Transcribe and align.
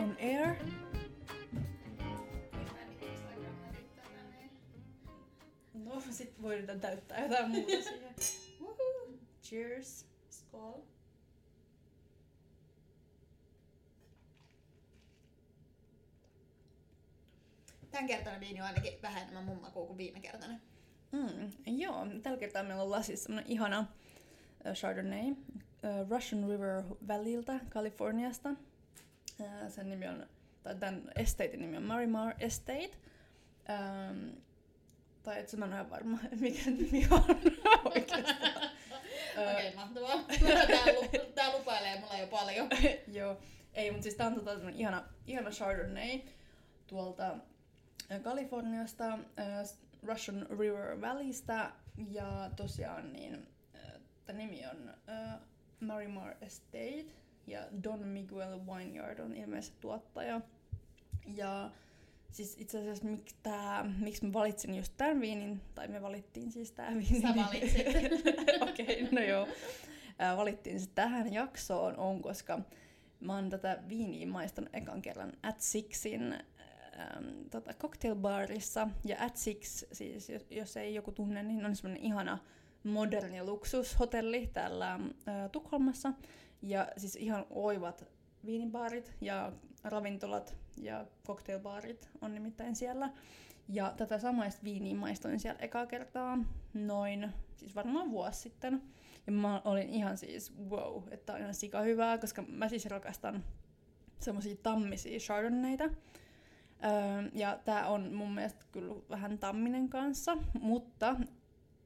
on 0.00 0.16
air. 0.20 0.56
No, 5.74 6.02
sit 6.10 6.42
voidaan 6.42 6.80
täyttää 6.80 7.22
jotain 7.22 7.50
muuta 7.50 7.70
siihen. 7.70 8.14
Woohoo! 8.60 9.08
Cheers. 9.42 10.06
Skål. 10.30 10.80
Tämän 17.90 18.06
kertainen 18.06 18.40
viini 18.40 18.60
on 18.60 18.66
ainakin 18.66 19.02
vähän 19.02 19.22
enemmän 19.22 19.44
mun 19.44 19.60
makua 19.60 19.86
kuin 19.86 19.98
viime 19.98 20.20
kertainen. 20.20 20.62
Mm, 21.12 21.50
joo, 21.66 22.06
tällä 22.22 22.38
kertaa 22.38 22.62
meillä 22.62 22.82
on 22.82 22.90
lasissa 22.90 23.22
semmonen 23.22 23.50
ihana 23.50 23.80
uh, 23.80 24.72
Chardonnay 24.72 25.30
uh, 25.30 26.10
Russian 26.10 26.50
River 26.50 26.82
Valleyltä 27.08 27.60
Kaliforniasta. 27.68 28.50
Uh, 29.40 29.68
sen 29.68 29.88
nimi 29.88 30.08
on, 30.08 30.26
tai 30.62 30.74
tämän 30.74 31.02
estatein 31.16 31.60
nimi 31.60 31.76
on 31.76 31.82
Marimar 31.82 32.34
Estate. 32.38 32.90
Um, 33.68 34.32
tai 35.22 35.38
et 35.40 35.52
mä 35.56 35.64
en 35.64 35.72
ole 35.72 35.90
varma, 35.90 36.18
mikä 36.40 36.70
nimi 36.70 37.08
on 37.10 37.24
oikeastaan. 37.94 38.70
Okei, 39.30 39.68
okay, 39.68 39.74
mahtavaa. 39.74 40.24
Tää, 40.66 40.92
lu- 40.94 41.32
tää 41.34 41.58
lupailee 41.58 42.00
mulla 42.00 42.18
jo 42.18 42.26
paljon. 42.26 42.68
Joo, 43.12 43.36
ei, 43.74 43.90
mutta 43.90 44.02
siis 44.02 44.14
tää 44.14 44.26
on 44.26 44.34
tota 44.34 44.68
ihana, 44.74 45.04
ihana 45.26 45.50
Chardonnay 45.50 46.20
tuolta 46.86 47.36
äh, 48.12 48.22
Kaliforniasta, 48.22 49.12
äh, 49.12 49.78
Russian 50.02 50.46
River 50.58 51.00
Valleystä 51.00 51.72
ja 52.10 52.50
tosiaan 52.56 53.12
niin 53.12 53.48
äh, 53.74 54.00
tämä 54.24 54.38
nimi 54.38 54.66
on 54.66 54.94
äh, 55.08 55.40
Marimar 55.80 56.34
Estate 56.40 57.04
ja 57.50 57.60
Don 57.84 58.08
Miguel 58.08 58.66
Wineyard 58.66 59.18
on 59.18 59.34
ilmeisesti 59.34 59.76
tuottaja. 59.80 60.40
Ja 61.36 61.70
siis 62.32 62.56
itse 62.58 62.78
asiassa 62.78 63.04
mik 63.04 63.32
tää, 63.42 63.84
miksi 63.98 64.26
mä 64.26 64.32
valitsin 64.32 64.74
just 64.74 64.92
tämän 64.96 65.20
viinin, 65.20 65.60
tai 65.74 65.88
me 65.88 66.02
valittiin 66.02 66.52
siis 66.52 66.72
tää 66.72 66.90
viini. 66.90 67.20
Sä 67.20 67.28
valitsit. 67.36 67.86
Okei, 68.70 69.02
okay, 69.02 69.08
no 69.12 69.20
joo. 69.20 69.48
Valittiin 70.36 70.80
se 70.80 70.88
tähän 70.94 71.32
jaksoon 71.32 71.96
on, 71.96 72.22
koska 72.22 72.60
mä 73.20 73.34
oon 73.34 73.50
tätä 73.50 73.78
viiniä 73.88 74.26
maistanut 74.26 74.74
ekan 74.74 75.02
kerran 75.02 75.32
At 75.42 75.60
Sixin 75.60 76.32
ähm, 76.32 77.24
tota, 77.50 77.74
cocktailbarissa. 77.74 78.88
Ja 79.04 79.16
At 79.20 79.36
Six, 79.36 79.84
siis 79.92 80.28
jos, 80.28 80.46
jos 80.50 80.76
ei 80.76 80.94
joku 80.94 81.12
tunne, 81.12 81.42
niin 81.42 81.66
on 81.66 81.76
semmoinen 81.76 82.04
ihana 82.04 82.38
moderni 82.84 83.42
luksushotelli 83.42 84.50
täällä 84.52 84.92
äh, 84.92 85.50
Tukholmassa. 85.52 86.12
Ja 86.62 86.88
siis 86.96 87.16
ihan 87.16 87.46
oivat 87.50 88.04
viinibaarit 88.46 89.16
ja 89.20 89.52
ravintolat 89.84 90.56
ja 90.76 91.06
cocktailbaarit 91.26 92.10
on 92.20 92.34
nimittäin 92.34 92.76
siellä. 92.76 93.10
Ja 93.68 93.94
tätä 93.96 94.18
samaista 94.18 94.64
viiniä 94.64 94.94
maistoin 94.94 95.40
siellä 95.40 95.60
ekaa 95.60 95.86
kertaa 95.86 96.38
noin, 96.74 97.32
siis 97.56 97.74
varmaan 97.74 98.10
vuosi 98.10 98.40
sitten. 98.40 98.82
Ja 99.26 99.32
mä 99.32 99.62
olin 99.64 99.88
ihan 99.88 100.16
siis 100.16 100.52
wow, 100.68 101.02
että 101.10 101.32
on 101.32 101.40
ihan 101.40 101.54
sika 101.54 101.80
hyvää, 101.80 102.18
koska 102.18 102.42
mä 102.42 102.68
siis 102.68 102.86
rakastan 102.86 103.44
semmosia 104.18 104.56
tammisia 104.62 105.18
chardonnayta. 105.18 105.84
Öö, 105.84 107.30
ja 107.32 107.58
tää 107.64 107.88
on 107.88 108.14
mun 108.14 108.32
mielestä 108.32 108.64
kyllä 108.72 108.94
vähän 109.10 109.38
tamminen 109.38 109.88
kanssa, 109.88 110.36
mutta 110.60 111.16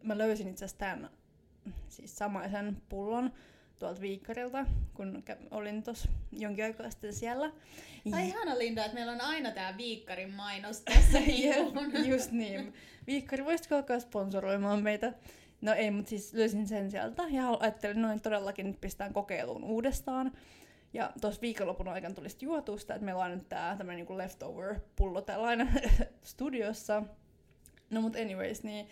mä 0.03 0.19
löysin 0.19 0.49
itse 0.49 0.65
asiassa 0.65 0.79
tämän 0.79 1.11
siis 1.89 2.17
samaisen 2.17 2.83
pullon 2.89 3.33
tuolta 3.79 4.01
Viikkarilta, 4.01 4.67
kun 4.95 5.25
olin 5.51 5.83
tuossa 5.83 6.09
jonkin 6.33 6.65
aikaa 6.65 6.91
sitten 6.91 7.15
siellä. 7.15 7.53
Tai 8.11 8.29
ihana 8.29 8.59
Linda, 8.59 8.85
että 8.85 8.95
meillä 8.95 9.13
on 9.13 9.21
aina 9.21 9.51
tää 9.51 9.77
Viikkarin 9.77 10.33
mainos 10.33 10.81
tässä. 10.81 11.19
Jep, 11.45 12.07
just 12.07 12.31
niin. 12.31 12.75
Viikkari, 13.07 13.45
voisitko 13.45 13.77
alkaa 13.77 14.01
sponsoroimaan 14.01 14.83
meitä? 14.83 15.13
No 15.61 15.73
ei, 15.73 15.91
mutta 15.91 16.09
siis 16.09 16.35
löysin 16.35 16.69
sen 16.69 16.91
sieltä 16.91 17.23
ja 17.31 17.57
ajattelin 17.61 18.03
noin 18.03 18.21
todellakin 18.21 18.67
nyt 18.67 18.81
pistään 18.81 19.13
kokeiluun 19.13 19.65
uudestaan. 19.65 20.33
Ja 20.93 21.13
tuossa 21.21 21.41
viikonlopun 21.41 21.89
aikana 21.89 22.15
tuli 22.15 22.29
sitten 22.29 22.47
juotua 22.47 22.79
sitä, 22.79 22.95
että 22.95 23.05
meillä 23.05 23.25
on 23.25 23.31
nyt 23.31 23.49
tää 23.49 23.77
tämmönen 23.77 23.97
niinku 23.97 24.19
leftover-pullo 24.19 25.23
tällainen 25.23 25.69
studiossa. 26.23 27.03
No 27.91 28.01
mut 28.01 28.17
anyways, 28.17 28.63
niin 28.63 28.89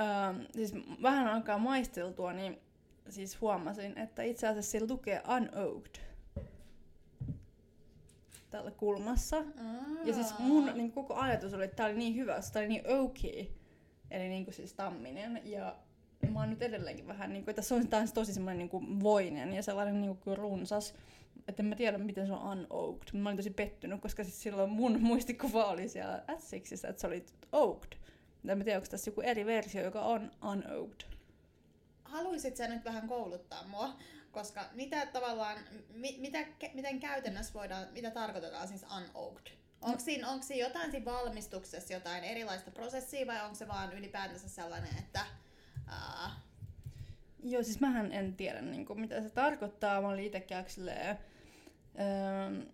ähm, 0.00 0.40
siis 0.52 0.74
vähän 1.02 1.28
aikaa 1.28 1.58
maisteltua, 1.58 2.32
niin 2.32 2.58
siis 3.08 3.40
huomasin, 3.40 3.98
että 3.98 4.22
itse 4.22 4.48
asiassa 4.48 4.70
sillä 4.70 4.86
lukee 4.90 5.22
unoaked 5.36 6.12
täällä 8.50 8.70
kulmassa. 8.70 9.36
Aa. 9.36 10.04
Ja 10.04 10.14
siis 10.14 10.38
mun 10.38 10.70
niin 10.74 10.92
koko 10.92 11.14
ajatus 11.14 11.54
oli, 11.54 11.64
että 11.64 11.76
tää 11.76 11.86
oli 11.86 11.94
niin 11.94 12.16
hyvä, 12.16 12.34
koska 12.36 12.52
tää 12.52 12.60
oli 12.60 12.68
niin 12.68 12.86
okay. 12.86 13.46
Eli 14.10 14.28
niin 14.28 14.44
kuin 14.44 14.54
siis 14.54 14.74
tamminen. 14.74 15.40
Ja 15.44 15.76
mä 16.32 16.40
oon 16.40 16.50
nyt 16.50 16.62
edelleenkin 16.62 17.06
vähän, 17.06 17.32
niin 17.32 17.44
kuin, 17.44 17.52
että 17.52 17.62
se 17.62 17.74
on 17.74 17.88
taas 17.88 18.12
tosi 18.12 18.34
semmoinen 18.34 18.58
niin 18.58 18.68
kuin 18.68 19.00
voinen 19.02 19.52
ja 19.52 19.62
sellainen 19.62 20.00
niin 20.00 20.16
kuin 20.16 20.38
runsas. 20.38 20.94
Että 21.48 21.62
en 21.62 21.66
mä 21.66 21.74
tiedä, 21.74 21.98
miten 21.98 22.26
se 22.26 22.32
on 22.32 22.58
unoaked. 22.58 23.08
Mä 23.12 23.28
olin 23.28 23.36
tosi 23.36 23.50
pettynyt, 23.50 24.00
koska 24.00 24.24
siis 24.24 24.42
silloin 24.42 24.70
mun 24.70 25.02
muistikuva 25.08 25.64
oli 25.64 25.88
siellä 25.88 26.24
Atsixissä, 26.28 26.88
että 26.88 27.00
se 27.00 27.06
oli 27.06 27.26
oaked. 27.52 27.92
En 28.48 28.58
mä 28.58 28.64
tiedä, 28.64 28.78
onko 28.78 28.88
tässä 28.90 29.08
joku 29.10 29.20
eri 29.20 29.46
versio, 29.46 29.82
joka 29.82 30.00
on 30.00 30.30
unoaked. 30.52 31.11
Haluisit 32.12 32.56
sä 32.56 32.68
nyt 32.68 32.84
vähän 32.84 33.08
kouluttaa 33.08 33.66
mua? 33.68 33.96
Koska 34.32 34.64
mitä 34.72 35.06
tavallaan, 35.06 35.58
mi, 35.94 36.16
mitä, 36.20 36.42
ke- 36.42 36.74
miten 36.74 37.00
käytännössä 37.00 37.54
voidaan, 37.54 37.86
mitä 37.92 38.10
tarkoitetaan 38.10 38.68
siis 38.68 38.84
unoaked? 38.96 39.52
Onko 39.80 40.00
siinä, 40.00 40.28
onko 40.28 40.46
siinä 40.46 40.66
jotain 40.66 40.90
siinä 40.90 41.04
valmistuksessa, 41.04 41.92
jotain 41.92 42.24
erilaista 42.24 42.70
prosessia 42.70 43.26
vai 43.26 43.42
onko 43.42 43.54
se 43.54 43.68
vaan 43.68 43.92
ylipäätänsä 43.92 44.48
sellainen, 44.48 44.98
että 44.98 45.26
ää, 45.86 46.30
Joo, 47.42 47.62
siis 47.62 47.80
mähän 47.80 48.12
en 48.12 48.36
tiedä, 48.36 48.60
niin 48.60 48.86
kuin, 48.86 49.00
mitä 49.00 49.22
se 49.22 49.30
tarkoittaa. 49.30 50.00
Mä 50.00 50.08
olin 50.08 50.24
itse 50.24 50.64
silleen, 50.68 51.18
öö, 52.00 52.72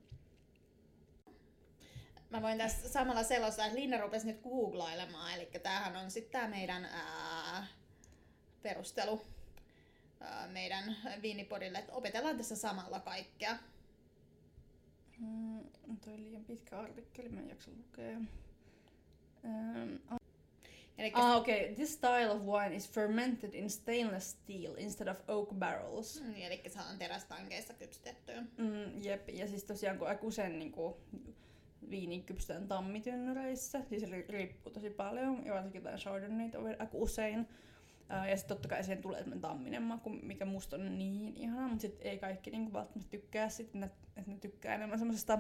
Mä 2.31 2.43
voin 2.43 2.59
tässä 2.59 2.89
samalla 2.89 3.23
selostaa, 3.23 3.67
että 3.67 3.79
Linna 3.79 3.99
rupesi 3.99 4.27
nyt 4.27 4.43
googlailemaan, 4.43 5.35
eli 5.35 5.51
tämähän 5.63 5.97
on 5.97 6.11
sitten 6.11 6.33
tämä 6.33 6.49
meidän 6.49 6.85
ää, 6.85 7.67
perustelu 8.63 9.23
meidän 10.53 10.97
viinipodille, 11.23 11.79
että 11.79 11.93
opetellaan 11.93 12.37
tässä 12.37 12.57
samalla 12.57 13.01
kaikkea. 13.01 13.57
Mm, 15.19 15.61
toi 16.05 16.13
on 16.15 16.23
liian 16.25 16.45
pitkä 16.45 16.79
artikkeli, 16.79 17.29
mä 17.29 17.41
en 17.41 17.49
jaksa 17.49 17.71
lukea. 17.71 18.19
Um, 19.45 20.19
ah, 21.13 21.37
okei. 21.37 21.63
Okay. 21.65 21.75
This 21.75 21.95
style 21.95 22.31
of 22.31 22.43
wine 22.43 22.77
is 22.77 22.91
fermented 22.91 23.55
in 23.55 23.71
stainless 23.71 24.31
steel 24.31 24.75
instead 24.79 25.09
of 25.09 25.21
oak 25.29 25.49
barrels. 25.55 26.21
Mm, 26.21 26.35
eli 26.37 26.63
se 26.67 26.79
on 26.93 26.99
terästankeissa 26.99 27.75
kypsytettyä. 27.75 28.41
Mm, 28.41 29.03
jep, 29.03 29.29
ja 29.29 29.49
siis 29.49 29.65
tosiaan 29.65 29.99
kun 29.99 30.09
aika 30.09 30.27
usein 30.27 30.59
niin 30.59 30.73
kuin, 30.73 30.95
viini 31.91 32.21
kypsytetään 32.21 32.69
tammitynnyreissä, 32.69 33.83
siis 33.89 34.03
ri- 34.03 34.29
riippuu 34.29 34.73
tosi 34.73 34.91
paljon, 34.91 35.47
ja 35.47 35.55
varsinkin 35.55 35.79
jotain 35.79 35.99
chardonnayta 35.99 36.59
aika 36.59 36.89
usein. 36.93 37.49
Ja 38.09 38.37
sitten 38.37 38.57
totta 38.57 38.69
kai 38.69 38.85
siihen 38.85 39.03
tulee 39.03 39.19
semmoinen 39.19 39.41
tamminen 39.41 39.83
maku, 39.83 40.11
mikä 40.11 40.45
musta 40.45 40.77
on 40.77 40.99
niin 40.99 41.37
ihana, 41.37 41.69
mutta 41.69 41.83
sitten 41.83 42.07
ei 42.07 42.19
kaikki 42.19 42.51
niinku 42.51 42.73
välttämättä 42.73 43.11
tykkää 43.11 43.49
sit, 43.49 43.71
että 44.17 44.31
ne 44.31 44.39
tykkää 44.39 44.75
enemmän 44.75 44.99
semmoisesta 44.99 45.39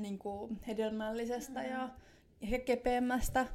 niinku 0.00 0.56
hedelmällisestä 0.66 1.60
Mm. 1.62 1.70
ja 1.70 1.88
ehkä 2.42 2.58
kepeämmästä. 2.58 3.46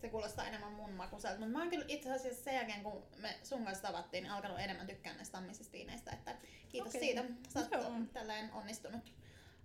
Se 0.00 0.08
kuulostaa 0.08 0.46
enemmän 0.46 0.72
mun 0.72 0.92
makuiselta, 0.92 1.38
mutta 1.38 1.52
mä 1.52 1.58
oon 1.58 1.70
kyllä 1.70 1.84
itse 1.88 2.12
asiassa 2.12 2.44
sen 2.44 2.54
jälkeen, 2.54 2.82
kun 2.82 3.02
me 3.16 3.34
sun 3.42 3.64
kanssa 3.64 3.82
tavattiin, 3.82 4.22
niin 4.22 4.32
alkanut 4.32 4.58
enemmän 4.60 4.86
tykkää 4.86 5.14
näistä 5.14 5.32
tammisista 5.32 5.72
viineistä, 5.72 6.10
että 6.10 6.36
kiitos 6.68 6.94
Okei. 6.94 7.00
siitä. 7.00 7.24
Sä 7.48 7.60
oot 7.60 7.72
Joo. 7.72 7.92
tälleen 8.12 8.52
onnistunut 8.52 9.12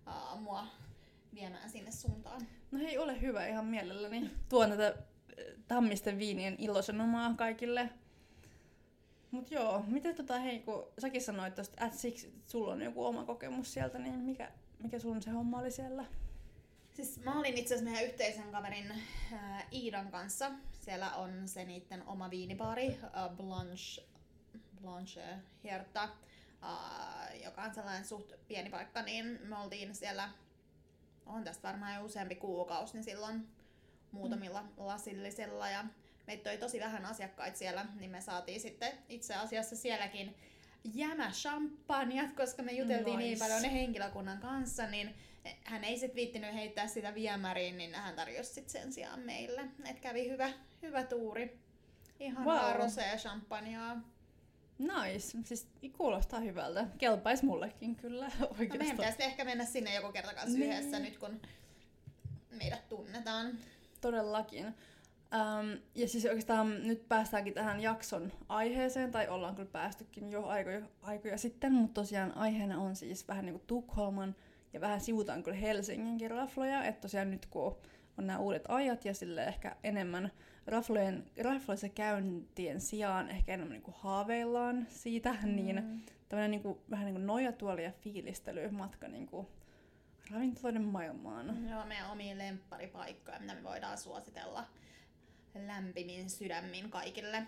uh, 0.08 0.40
mua 0.42 0.68
viemään 1.34 1.70
sinne 1.70 1.92
suuntaan. 1.92 2.42
No 2.72 2.80
hei, 2.80 2.98
ole 2.98 3.22
hyvä 3.22 3.48
ihan 3.48 3.66
mielelläni. 3.66 4.32
Tuon 4.50 4.70
tätä 4.70 4.96
tammisten 5.68 6.20
viinien 6.20 6.56
ilosanomaa 6.58 7.34
kaikille. 7.38 7.90
Mut 9.32 9.52
joo, 9.52 9.84
miten 9.88 10.16
tota, 10.16 10.40
hei, 10.40 10.60
kun 10.60 10.88
säkin 11.00 11.22
sanoit 11.22 11.56
tosta 11.56 11.86
että 11.86 11.98
sulla 12.48 12.74
on 12.74 12.82
joku 12.82 13.06
oma 13.06 13.26
kokemus 13.26 13.74
sieltä, 13.74 14.00
niin 14.00 14.16
mikä, 14.16 14.52
mikä 14.80 15.00
sun 15.00 15.22
se 15.22 15.30
homma 15.30 15.60
oli 15.60 15.72
siellä? 15.72 16.06
Siis 16.94 17.24
mä 17.24 17.40
olin 17.40 17.58
itse 17.58 17.76
asiassa 17.76 17.92
meidän 17.92 18.10
yhteisen 18.10 18.52
kaverin 18.52 18.92
äh, 19.34 19.66
Iidan 19.72 20.12
kanssa. 20.12 20.52
Siellä 20.80 21.16
on 21.16 21.48
se 21.48 21.66
niiden 21.66 22.08
oma 22.08 22.30
viinibaari, 22.30 22.88
äh, 23.04 23.38
Blanche, 23.38 24.04
Blanche 24.82 25.24
Herta, 25.64 26.04
äh, 26.04 27.44
joka 27.44 27.62
on 27.62 27.74
sellainen 27.74 28.06
suht 28.06 28.32
pieni 28.48 28.70
paikka, 28.70 29.02
niin 29.02 29.40
me 29.44 29.58
oltiin 29.58 29.96
siellä, 29.96 30.30
on 31.26 31.44
tästä 31.44 31.68
varmaan 31.68 31.96
jo 31.96 32.06
useampi 32.06 32.36
kuukausi, 32.36 32.94
niin 32.94 33.04
silloin 33.04 33.48
muutamilla 34.12 34.62
mm. 34.62 34.70
lasillisilla 34.78 35.70
ja 35.70 35.86
meitä 36.28 36.44
toi 36.44 36.58
tosi 36.58 36.80
vähän 36.80 37.06
asiakkaita 37.06 37.58
siellä, 37.58 37.86
niin 38.00 38.12
me 38.12 38.22
saatiin 38.22 38.60
sitten 38.62 38.92
itse 39.10 39.36
asiassa 39.36 39.76
sielläkin 39.76 40.36
jämä 40.94 41.32
champanjat, 41.32 42.34
koska 42.34 42.64
me 42.64 42.72
juteltiin 42.72 43.06
nice. 43.06 43.18
niin 43.18 43.30
Nice. 43.34 43.46
paljon 43.46 43.62
ne 43.62 43.74
henkilökunnan 43.74 44.38
kanssa, 44.38 44.88
niin 44.88 45.16
hän 45.64 45.84
ei 45.84 45.98
sit 46.00 46.16
viittinyt 46.16 46.54
heittää 46.54 46.88
sitä 46.88 47.16
viemäriin, 47.16 47.78
niin 47.78 47.96
hän 47.96 48.16
tarjosi 48.16 48.54
sit 48.54 48.70
sen 48.70 48.94
sijaan 48.94 49.20
meille. 49.20 49.62
Et 49.86 50.00
kävi 50.00 50.30
hyvä, 50.30 50.50
hyvä 50.82 51.04
tuuri. 51.04 51.60
Ihan 52.20 52.46
Wow. 52.46 52.76
rosea 52.76 53.16
champanjaa. 53.18 54.02
Nice. 54.80 55.38
Siis 55.46 55.68
kuulostaa 55.98 56.40
hyvältä. 56.40 56.88
Kelpais 56.98 57.44
mullekin 57.44 57.96
kyllä 57.96 58.26
No 58.40 58.48
meidän 58.58 58.60
oikeastaan. 58.60 58.98
pitäisi 58.98 59.24
ehkä 59.24 59.46
mennä 59.46 59.66
sinne 59.66 59.96
joku 59.96 60.12
kerta 60.12 60.34
kanssa 60.34 60.58
Niin. 60.60 60.72
yhdessä 60.72 61.00
nyt, 61.00 61.18
kun 61.18 61.42
meidät 62.52 62.90
tunnetaan. 62.90 63.58
Todellakin. 64.02 64.66
Um, 64.66 65.78
ja 65.96 66.08
siis 66.08 66.26
oikeastaan 66.26 66.88
nyt 66.88 67.08
päästäänkin 67.08 67.54
tähän 67.54 67.80
jakson 67.80 68.32
aiheeseen, 68.50 69.12
tai 69.12 69.28
ollaan 69.28 69.56
kyllä 69.56 69.70
päästykin 69.72 70.32
jo 70.32 70.46
aikoja, 70.46 70.82
aikoja 71.02 71.38
sitten, 71.38 71.74
mutta 71.74 72.02
tosiaan 72.02 72.38
aiheena 72.38 72.80
on 72.80 72.96
siis 72.96 73.28
vähän 73.28 73.46
niin 73.46 73.54
kuin 73.54 73.68
Tukholman 73.68 74.36
ja 74.74 74.82
vähän 74.82 75.02
sivutaan 75.02 75.44
kyllä 75.44 75.58
Helsinginkin 75.58 76.32
rafloja, 76.32 76.84
että 76.84 77.02
tosiaan 77.02 77.32
nyt 77.32 77.46
kun 77.46 77.78
on 78.18 78.28
nämä 78.28 78.40
uudet 78.40 78.64
ajat 78.68 79.06
ja 79.06 79.14
sille 79.14 79.44
ehkä 79.44 79.76
enemmän 79.84 80.32
raflojen, 80.68 81.26
rafloissa 81.44 81.90
käyntien 81.90 82.82
sijaan 82.82 83.30
ehkä 83.30 83.54
enemmän 83.54 83.74
niin 83.74 83.84
kuin 83.84 83.96
haaveillaan 84.00 84.88
siitä, 84.90 85.36
mm. 85.44 85.56
niin 85.56 86.04
tämmöinen 86.30 86.52
niin 86.52 86.62
kuin, 86.62 86.78
vähän 86.90 87.06
niin 87.06 87.16
kuin 87.16 87.28
nojatuoli 87.28 87.84
ja 87.84 87.92
fiilistely 87.92 88.72
matka 88.72 89.08
niin 89.08 89.28
kuin 89.28 89.48
ravintoloiden 90.32 90.84
maailmaan. 90.84 91.70
Joo, 91.70 91.86
meidän 91.86 92.12
omiin 92.12 92.38
lempparipaikkoja, 92.38 93.40
mitä 93.40 93.56
me 93.56 93.64
voidaan 93.64 93.98
suositella 93.98 94.66
lämpimin 95.68 96.30
sydämin 96.30 96.90
kaikille, 96.90 97.44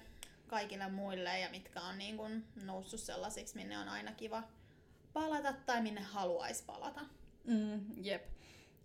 kaikille 0.47 0.89
muille 0.89 1.39
ja 1.39 1.49
mitkä 1.49 1.81
on 1.81 1.97
niin 1.97 2.17
kuin 2.17 2.45
noussut 2.65 2.99
sellaisiksi, 2.99 3.55
minne 3.55 3.77
on 3.77 3.89
aina 3.89 4.11
kiva 4.11 4.43
palata 5.13 5.53
tai 5.53 5.81
minne 5.81 6.01
haluaisi 6.01 6.63
palata. 6.63 7.01
Mm, 7.43 7.81
jep. 8.03 8.25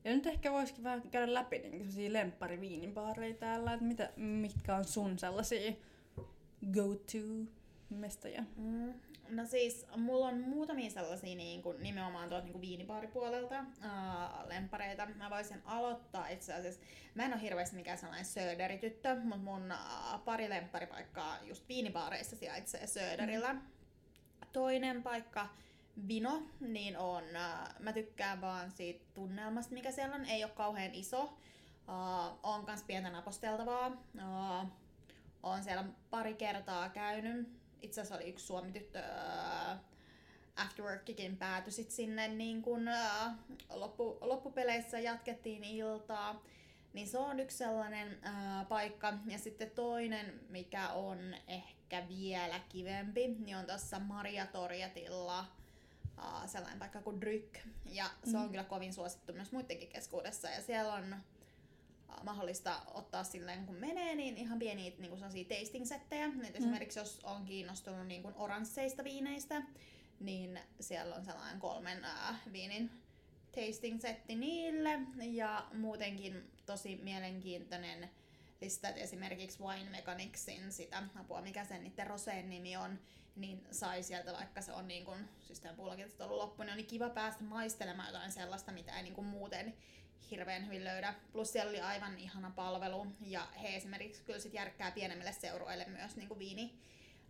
Ja 0.04 0.14
nyt 0.14 0.26
ehkä 0.26 0.52
voisikin 0.52 0.84
vähän 0.84 1.10
käydä 1.10 1.34
läpi 1.34 1.58
niin 1.58 1.72
sellaisia 1.72 2.12
lemppariviinibaareja 2.12 3.34
täällä, 3.34 3.72
että 3.72 3.84
mitä, 3.84 4.12
mitkä 4.16 4.76
on 4.76 4.84
sun 4.84 5.18
sellaisia 5.18 5.72
go-to 6.72 7.50
mestoja. 7.90 8.44
Mm. 8.56 8.94
No 9.28 9.46
siis, 9.46 9.86
mulla 9.96 10.26
on 10.26 10.40
muutamia 10.40 10.90
sellaisia 10.90 11.36
niin 11.36 11.62
kuin, 11.62 11.82
nimenomaan 11.82 12.28
tuolta 12.28 12.44
niin 12.44 12.52
kuin 12.52 12.62
viinibaaripuolelta 12.62 13.60
uh, 13.60 14.48
lempareita. 14.48 15.06
Mä 15.06 15.30
voisin 15.30 15.62
aloittaa 15.64 16.28
itse 16.28 16.54
asiassa. 16.54 16.80
Mä 17.14 17.24
en 17.24 17.32
ole 17.32 17.42
hirveästi 17.42 17.76
mikään 17.76 17.98
sellainen 17.98 18.24
sööderityttö, 18.24 19.14
mutta 19.14 19.36
mun 19.36 19.72
uh, 19.72 20.24
pari 20.24 20.50
lempparipaikkaa 20.50 21.38
just 21.42 21.68
viinibaareissa 21.68 22.36
sijaitsee 22.36 22.86
sööderillä. 22.86 23.52
Mm. 23.52 23.60
Toinen 24.52 25.02
paikka, 25.02 25.48
Vino, 26.08 26.42
niin 26.60 26.98
on, 26.98 27.24
uh, 27.24 27.80
mä 27.80 27.92
tykkään 27.92 28.40
vaan 28.40 28.70
siitä 28.70 29.04
tunnelmasta, 29.14 29.74
mikä 29.74 29.92
siellä 29.92 30.14
on. 30.14 30.24
Ei 30.24 30.44
ole 30.44 30.52
kauhean 30.52 30.94
iso. 30.94 31.22
Uh, 31.22 32.38
on 32.42 32.66
kans 32.66 32.82
pientä 32.82 33.10
naposteltavaa. 33.10 33.86
Uh, 34.14 34.68
on 35.42 35.62
siellä 35.64 35.84
pari 36.10 36.34
kertaa 36.34 36.88
käynyt. 36.88 37.65
Itse 37.82 38.00
asiassa 38.00 38.16
oli 38.16 38.28
yksi 38.28 38.46
suomi-tyttö 38.46 38.98
uh, 38.98 39.78
Afterworkikin 40.56 41.36
päätyi 41.36 41.72
sit 41.72 41.90
sinne 41.90 42.28
niin 42.28 42.62
kun, 42.62 42.88
uh, 42.88 43.32
loppu, 43.70 44.18
loppupeleissä 44.20 44.98
jatkettiin 44.98 45.64
iltaa. 45.64 46.42
Niin 46.92 47.08
se 47.08 47.18
on 47.18 47.40
yksi 47.40 47.56
sellainen 47.56 48.08
uh, 48.08 48.68
paikka. 48.68 49.12
Ja 49.26 49.38
sitten 49.38 49.70
toinen, 49.70 50.40
mikä 50.48 50.88
on 50.88 51.34
ehkä 51.48 52.08
vielä 52.08 52.60
kivempi, 52.68 53.28
niin 53.28 53.56
on 53.56 53.66
tuossa 53.66 53.98
Maria 53.98 54.46
Torjatilla 54.46 55.40
uh, 56.18 56.48
sellainen 56.48 56.78
paikka 56.78 57.02
kuin 57.02 57.20
Dryck. 57.20 57.56
Ja 57.84 58.04
se 58.24 58.36
on 58.36 58.42
Mm. 58.44 58.50
kyllä 58.50 58.64
kovin 58.64 58.94
suosittu 58.94 59.32
myös 59.32 59.52
muidenkin 59.52 59.88
keskuudessa. 59.88 60.50
Ja 60.50 60.62
siellä 60.62 60.94
on 60.94 61.16
mahdollista 62.22 62.82
ottaa 62.94 63.24
silleen 63.24 63.66
kun 63.66 63.76
menee, 63.76 64.14
niin 64.14 64.36
ihan 64.36 64.58
pieniä 64.58 64.92
niin 64.98 65.10
kuin 65.10 65.22
tasting-settejä. 65.22 66.28
Mm. 66.28 66.44
Esimerkiksi 66.54 66.98
jos 66.98 67.20
on 67.24 67.44
kiinnostunut 67.44 68.06
niin 68.06 68.22
kuin 68.22 68.34
oransseista 68.36 69.04
viineistä, 69.04 69.62
niin 70.20 70.60
siellä 70.80 71.14
on 71.14 71.24
sellainen 71.24 71.60
kolmen 71.60 71.98
uh, 71.98 72.52
viinin 72.52 72.90
tasting-setti 73.52 74.34
niille. 74.34 75.00
Ja 75.22 75.66
muutenkin 75.74 76.50
tosi 76.66 76.96
mielenkiintoinen 77.02 78.10
lista, 78.60 78.88
esimerkiksi 78.88 79.62
Wine 79.62 79.90
Mechanicsin 79.90 80.72
sitä 80.72 81.02
apua, 81.20 81.40
mikä 81.40 81.64
sen 81.64 81.84
niiden 81.84 82.06
roseen 82.06 82.50
nimi 82.50 82.76
on, 82.76 82.98
niin 83.36 83.66
sai 83.70 84.02
sieltä, 84.02 84.32
vaikka 84.32 84.62
se 84.62 84.72
on 84.72 84.88
niin 84.88 85.04
kuin, 85.04 85.28
siis 85.40 85.60
tämän 85.60 85.76
pullakirjat 85.76 86.20
ollut 86.20 86.36
loppu, 86.36 86.62
niin 86.62 86.74
oli 86.74 86.84
kiva 86.84 87.10
päästä 87.10 87.44
maistelemaan 87.44 88.08
jotain 88.08 88.32
sellaista, 88.32 88.72
mitä 88.72 88.96
ei 88.96 89.02
niin 89.02 89.14
kuin 89.14 89.26
muuten 89.26 89.74
hirveän 90.30 90.66
hyvin 90.66 90.84
löydä. 90.84 91.14
Plus 91.32 91.52
siellä 91.52 91.70
oli 91.70 91.80
aivan 91.80 92.18
ihana 92.18 92.52
palvelu, 92.56 93.06
ja 93.20 93.48
he 93.62 93.76
esimerkiksi 93.76 94.22
kyllä 94.22 94.38
sit 94.38 94.54
järkkää 94.54 94.90
pienemmille 94.90 95.32
seuroille 95.32 95.84
myös 95.84 96.16
niin 96.16 96.28
kuin 96.28 96.38
viini, 96.38 96.78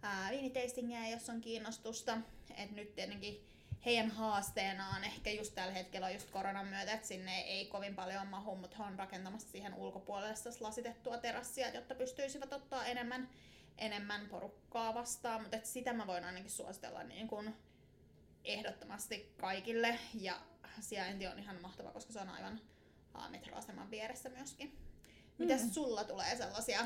ää, 0.02 0.30
viinitastingia, 0.30 1.08
jos 1.08 1.30
on 1.30 1.40
kiinnostusta. 1.40 2.18
Et 2.56 2.70
nyt 2.70 2.94
tietenkin 2.94 3.46
heidän 3.84 4.10
haasteenaan 4.10 5.04
ehkä 5.04 5.30
just 5.30 5.54
tällä 5.54 5.72
hetkellä 5.72 6.06
on 6.06 6.14
just 6.14 6.30
koronan 6.30 6.66
myötä, 6.66 6.92
että 6.92 7.06
sinne 7.06 7.40
ei 7.40 7.66
kovin 7.66 7.94
paljon 7.94 8.26
mahu, 8.26 8.56
mutta 8.56 8.76
he 8.76 8.82
on 8.82 8.98
rakentamassa 8.98 9.48
siihen 9.48 9.74
ulkopuolelle 9.74 10.34
lasitettua 10.60 11.18
terassia, 11.18 11.70
jotta 11.70 11.94
pystyisivät 11.94 12.52
ottaa 12.52 12.86
enemmän, 12.86 13.28
enemmän 13.78 14.28
porukkaa 14.28 14.94
vastaan. 14.94 15.42
Mutta 15.42 15.58
sitä 15.62 15.92
mä 15.92 16.06
voin 16.06 16.24
ainakin 16.24 16.50
suositella 16.50 17.02
niin 17.02 17.28
kun 17.28 17.54
ehdottomasti 18.44 19.34
kaikille. 19.36 19.98
Ja 20.14 20.40
sijainti 20.80 21.26
on 21.26 21.38
ihan 21.38 21.60
mahtava, 21.60 21.90
koska 21.90 22.12
se 22.12 22.20
on 22.20 22.28
aivan 22.28 22.60
metroaseman 23.30 23.90
vieressä 23.90 24.28
myöskin. 24.28 24.76
Mitäs 25.38 25.62
Mm. 25.62 25.70
sulla 25.70 26.04
tulee 26.04 26.36
sellaisia, 26.36 26.80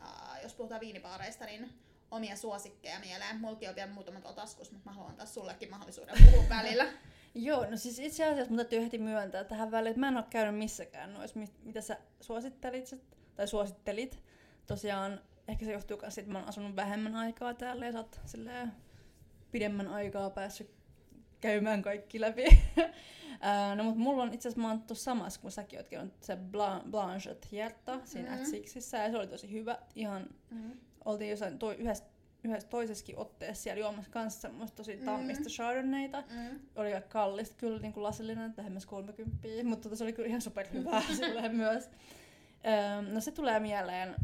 aa, 0.00 0.36
jos 0.42 0.54
puhutaan 0.54 0.80
viinibaareista, 0.80 1.44
niin 1.44 1.72
omia 2.10 2.36
suosikkeja 2.36 2.98
mieleen. 3.00 3.40
Mulki 3.40 3.68
on 3.68 3.74
vielä 3.74 3.92
muutama 3.92 4.20
tuolla 4.20 4.36
taskussa, 4.36 4.72
mutta 4.72 4.90
mä 4.90 4.94
haluan 4.94 5.10
antaa 5.10 5.26
sullekin 5.26 5.70
mahdollisuuden 5.70 6.16
puhua 6.24 6.48
välillä. 6.58 6.86
Joo, 7.34 7.70
no 7.70 7.76
siis 7.76 7.98
itse 7.98 8.24
asiassa 8.26 8.48
mun 8.50 8.56
täytyy 8.56 8.84
heti 8.84 8.98
myöntää 8.98 9.44
tähän 9.44 9.70
väliin, 9.70 9.90
että 9.90 10.00
mä 10.00 10.08
en 10.08 10.16
ole 10.16 10.24
käynyt 10.30 10.58
missäkään 10.58 11.14
noissa, 11.14 11.38
mit- 11.38 11.64
mitä 11.64 11.80
sä 11.80 11.98
suosittelit, 12.20 12.86
sit- 12.86 13.16
tai 13.36 13.48
suosittelit. 13.48 14.22
Tosiaan, 14.66 15.20
ehkä 15.48 15.64
se 15.64 15.72
johtuu 15.72 15.98
myös 16.02 16.14
siitä, 16.14 16.24
että 16.26 16.32
mä 16.32 16.38
oon 16.38 16.48
asunut 16.48 16.76
vähemmän 16.76 17.16
aikaa 17.16 17.54
täällä 17.54 17.86
ja 17.86 17.92
sä 17.92 17.98
oot 17.98 18.20
silleen 18.26 18.72
pidemmän 19.50 19.88
aikaa 19.88 20.30
päässyt 20.30 20.70
käymään 21.40 21.82
kaikki 21.82 22.20
läpi. 22.20 22.44
No 23.76 23.84
mut 23.84 23.96
mulla 23.96 24.22
on 24.22 24.34
itse 24.34 24.48
asiassa, 24.48 24.60
mä 24.62 24.68
oon 24.68 24.82
tuossa 24.82 25.04
samassa, 25.04 25.40
kun 25.40 25.50
säkin 25.50 25.78
oot 25.78 25.88
käynyt 25.88 26.14
se 26.22 26.34
Blan- 26.34 26.90
Blanchett 26.90 27.50
Hierta 27.52 28.00
siinä 28.04 28.30
Mhm. 28.30 28.38
mm. 28.40 28.44
Sixissä, 28.46 28.98
ja 28.98 29.10
se 29.10 29.16
oli 29.16 29.26
tosi 29.26 29.52
hyvä. 29.52 29.78
Ihan 29.94 30.26
Mm. 30.50 30.70
oltiin 31.04 31.30
jossain 31.30 31.58
toi, 31.58 31.74
yhdessä, 31.74 32.04
yhdessä 32.44 32.68
toisessakin 32.68 33.18
otteessa 33.18 33.62
siellä 33.62 33.80
juomassa 33.80 34.10
kanssa 34.10 34.40
semmoista 34.40 34.76
tosi 34.76 34.96
Mhm. 34.96 35.04
tammista 35.04 35.48
chardonnayta 35.48 36.20
Mm. 36.30 36.60
oli 36.76 36.94
aika 36.94 37.08
kallista 37.08 37.54
kyllä 37.58 37.78
niin 37.80 37.92
kuin 37.92 38.04
lasillinen, 38.04 38.54
lähemmäs 38.56 38.86
30, 38.86 39.48
mutta 39.64 39.82
tota, 39.82 39.96
se 39.96 40.04
oli 40.04 40.12
kyllä 40.12 40.28
ihan 40.28 40.40
superhyvää 40.40 41.02
silleen 41.16 41.56
myös. 41.56 41.90
Öö, 42.66 43.02
no 43.12 43.20
se 43.20 43.30
tulee 43.32 43.60
mieleen 43.60 44.14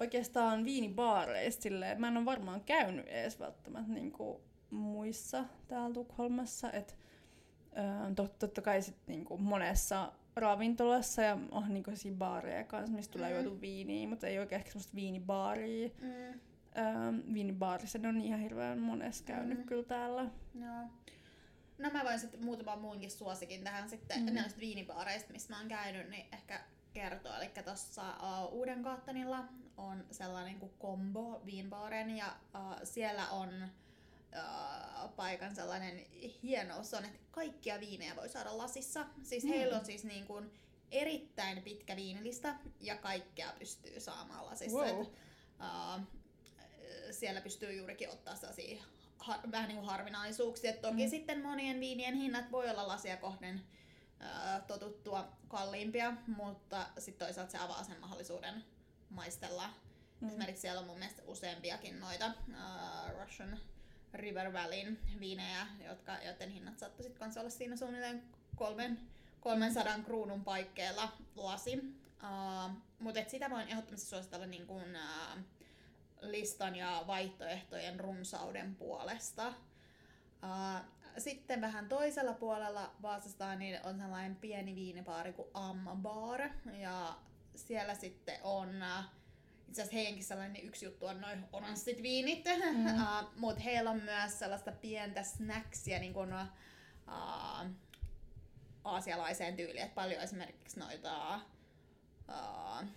oikeastaan 0.00 0.64
viinibaareista 0.64 1.62
silleen, 1.62 2.00
mä 2.00 2.08
en 2.08 2.16
ole 2.16 2.24
varmaan 2.24 2.60
käynyt 2.60 3.06
edes 3.08 3.40
välttämättä 3.40 3.92
niin 3.92 4.12
kuin 4.12 4.40
muissa 4.72 5.44
täällä 5.68 5.94
Tukholmassa, 5.94 6.72
että 6.72 6.94
tot, 8.16 8.38
totta 8.38 8.62
kai 8.62 8.82
sit 8.82 8.96
niin 9.06 9.24
kuin 9.24 9.42
monessa 9.42 10.12
ravintolassa 10.36 11.22
ja 11.22 11.38
on 11.50 11.74
niin 11.74 11.84
kuin 11.84 11.96
baareja 12.18 12.64
kanssa, 12.64 12.96
mistä 12.96 13.12
tulee 13.12 13.30
Mm. 13.30 13.44
juotu 13.44 13.60
viiniä, 13.60 14.08
mutta 14.08 14.26
ei 14.26 14.38
oikein 14.38 14.58
ehkä 14.58 14.70
semmoista 14.70 14.94
viinibaaria. 14.94 15.88
Mm. 16.00 17.34
Viinibaarissa 17.34 17.98
ne 17.98 18.08
on 18.08 18.20
ihan 18.20 18.40
hirveän 18.40 18.78
monessa 18.78 19.24
käynyt 19.24 19.58
Mm. 19.58 19.64
kyllä 19.64 19.84
täällä. 19.84 20.22
Joo. 20.54 20.82
No 21.78 21.90
mä 21.92 22.04
voin 22.04 22.18
sitten 22.18 22.44
muutaman 22.44 22.80
muunkin 22.80 23.10
suosikin 23.10 23.64
tähän 23.64 23.88
sitten 23.88 24.22
Mm. 24.22 24.34
näistä 24.34 24.60
viinibaareista, 24.60 25.32
missä 25.32 25.52
mä 25.54 25.58
oon 25.58 25.68
käynyt, 25.68 26.10
niin 26.10 26.26
ehkä 26.32 26.60
kertoa. 26.92 27.38
Eli 27.38 27.50
tuossa 27.64 28.02
uh, 28.02 28.52
Uuden 28.52 28.82
Kaattanilla 28.82 29.44
on 29.76 30.04
sellainen 30.10 30.58
kuin 30.58 30.72
Combo 30.80 31.42
Viinbaaren 31.46 32.16
ja 32.16 32.26
uh, 32.54 32.76
siellä 32.84 33.28
on 33.30 33.48
uh, 34.36 35.14
paikan 35.16 35.54
sellainen 35.54 36.06
hienous 36.42 36.94
on, 36.94 37.04
että 37.04 37.18
kaikkia 37.30 37.80
viinejä 37.80 38.16
voi 38.16 38.28
saada 38.28 38.58
lasissa. 38.58 39.06
Siis 39.22 39.44
Mm. 39.44 39.48
heillä 39.50 39.78
on 39.78 39.84
siis 39.84 40.04
niin 40.04 40.26
kuin 40.26 40.52
erittäin 40.90 41.62
pitkä 41.62 41.96
viinilista 41.96 42.54
ja 42.80 42.96
kaikkea 42.96 43.52
pystyy 43.58 44.00
saamaan 44.00 44.46
lasissa. 44.46 44.78
Wow. 44.78 45.02
Et, 45.02 45.08
uh, 45.60 46.02
siellä 47.10 47.40
pystyy 47.40 47.72
juurikin 47.72 48.10
ottaa 48.10 48.36
sellaisia 48.36 48.82
har, 49.18 49.38
vähän 49.50 49.68
niin 49.68 49.78
kuin 49.78 49.88
harvinaisuuksia. 49.90 50.70
Et 50.70 50.80
toki 50.80 51.04
Mm. 51.04 51.10
sitten 51.10 51.42
monien 51.42 51.80
viinien 51.80 52.14
hinnat 52.14 52.52
voi 52.52 52.70
olla 52.70 52.88
lasia 52.88 53.16
kohden 53.16 53.62
ää, 54.20 54.60
totuttua 54.60 55.28
kalliimpia, 55.48 56.12
mutta 56.26 56.86
sitten 56.98 57.26
toisaalta 57.26 57.52
se 57.52 57.58
avaa 57.58 57.84
sen 57.84 58.00
mahdollisuuden 58.00 58.64
maistella. 59.10 59.70
Mm. 60.20 60.28
Esimerkiksi 60.28 60.60
siellä 60.60 60.80
on 60.80 60.86
mun 60.86 60.98
mielestä 60.98 61.22
useampiakin 61.26 62.00
noita 62.00 62.32
ää, 62.54 63.12
Russian 63.20 63.58
River 64.14 64.52
Valleyn 64.52 64.98
viinejä, 65.20 65.66
jotka, 65.88 66.12
joiden 66.24 66.50
hinnat 66.50 66.78
saattoi 66.78 67.02
sitten 67.02 67.20
kanssa 67.20 67.40
olla 67.40 67.50
siinä 67.50 67.76
suunnilleen 67.76 68.22
kolmen, 68.56 68.98
300 69.40 69.98
kruunun 70.04 70.44
paikkeilla 70.44 71.12
lasi. 71.36 71.78
Uh, 72.22 72.76
Mutta 72.98 73.20
sitä 73.28 73.50
voin 73.50 73.68
ehdottomasti 73.68 74.08
suositella 74.08 74.46
niin 74.46 74.66
kuin, 74.66 74.96
uh, 74.96 75.42
listan 76.20 76.76
ja 76.76 77.04
vaihtoehtojen 77.06 78.00
runsauden 78.00 78.74
puolesta. 78.74 79.48
Uh, 79.48 80.86
sitten 81.18 81.60
vähän 81.60 81.88
toisella 81.88 82.32
puolella 82.32 82.92
Vaasasta 83.02 83.54
niin 83.54 83.80
on 83.84 83.98
sellainen 83.98 84.36
pieni 84.36 84.74
viinipaari 84.74 85.32
kuin 85.32 85.48
Ambar. 85.54 86.40
Ja 86.72 87.16
siellä 87.54 87.94
sitten 87.94 88.38
on 88.42 88.68
uh, 88.68 89.21
itse 89.72 89.82
asiassa 89.82 89.96
heidänkin 89.96 90.24
sellainen 90.24 90.62
yksi 90.62 90.84
juttu 90.84 91.06
on 91.06 91.20
noin 91.20 91.44
oranssit 91.52 92.02
viinit, 92.02 92.44
mm. 92.74 92.86
uh, 93.02 93.30
mutta 93.36 93.62
heillä 93.62 93.90
on 93.90 94.02
myös 94.02 94.38
sellaista 94.38 94.72
pientä 94.72 95.22
snacksia 95.22 95.98
niin 95.98 96.12
kuin, 96.12 96.30
uh, 96.32 97.70
aasialaiseen 98.84 99.56
tyyliin, 99.56 99.84
että 99.84 99.94
paljon 99.94 100.22
esimerkiksi 100.22 100.80
noita, 100.80 101.34
uh, 102.28 102.88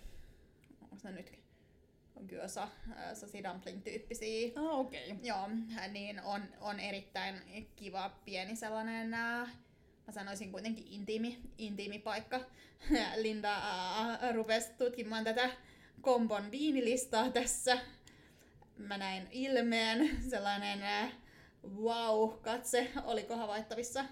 onko 0.82 0.96
ne 1.04 1.10
nyt 1.12 1.38
gyoza, 2.28 2.68
sasi 3.14 3.44
dumpling 3.44 3.84
tyyppisiä. 3.84 4.52
Oh, 4.56 4.78
okei. 4.78 5.12
Okay. 5.12 5.24
Joo, 5.24 5.48
niin 5.92 6.20
on, 6.20 6.42
on 6.60 6.80
erittäin 6.80 7.68
kiva 7.76 8.10
pieni 8.24 8.56
sellainen, 8.56 9.06
uh, 9.06 9.48
mä 10.06 10.12
sanoisin 10.12 10.52
kuitenkin 10.52 10.86
intiimi, 10.90 11.40
intiimi 11.58 11.98
paikka. 11.98 12.40
Linda 13.22 13.56
uh, 13.58 14.34
rupesi 14.34 14.72
tutkimaan 14.72 15.24
tätä 15.24 15.50
kombon 16.00 16.50
viinilistaa 16.50 17.30
tässä. 17.30 17.78
Mä 18.78 18.98
näin 18.98 19.28
ilmeen, 19.30 20.22
sellainen 20.30 20.78
uh, 20.82 21.82
wow-katse, 21.82 22.90
oliko 23.04 23.36
havaittavissa? 23.36 24.04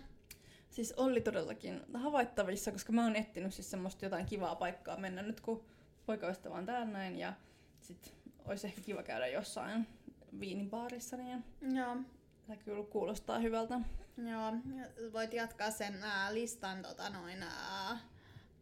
Siis 0.70 0.92
oli 0.92 1.20
todellakin 1.20 1.80
havaittavissa, 1.94 2.72
koska 2.72 2.92
mä 2.92 3.04
oon 3.04 3.16
etsinyt 3.16 3.54
siis 3.54 3.70
semmoista 3.70 4.04
jotain 4.04 4.26
kivaa 4.26 4.54
paikkaa 4.56 4.96
mennä 4.96 5.22
nyt, 5.22 5.40
kun 5.40 5.64
poikaystävä 6.06 6.54
on 6.54 6.66
täällä 6.66 6.86
näin 6.86 7.18
ja 7.18 7.32
sit 7.80 8.14
olisi 8.44 8.66
ehkä 8.66 8.80
kiva 8.80 9.02
käydä 9.02 9.26
jossain 9.26 9.86
viinibaarissa, 10.40 11.16
niin 11.16 11.44
Joo. 11.74 11.96
Tämä 12.46 12.56
kyllä 12.56 12.84
kuulostaa 12.84 13.38
hyvältä. 13.38 13.80
Joo, 14.16 14.52
voit 15.12 15.32
jatkaa 15.32 15.70
sen 15.70 16.02
ää, 16.02 16.34
listan 16.34 16.82
tota, 16.82 17.10
noin, 17.10 17.42
ää, 17.42 17.98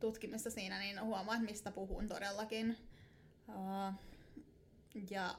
tutkimista 0.00 0.50
siinä, 0.50 0.78
niin 0.78 1.02
huomaat, 1.02 1.42
mistä 1.42 1.70
puhun 1.70 2.08
todellakin. 2.08 2.76
Ja 5.10 5.34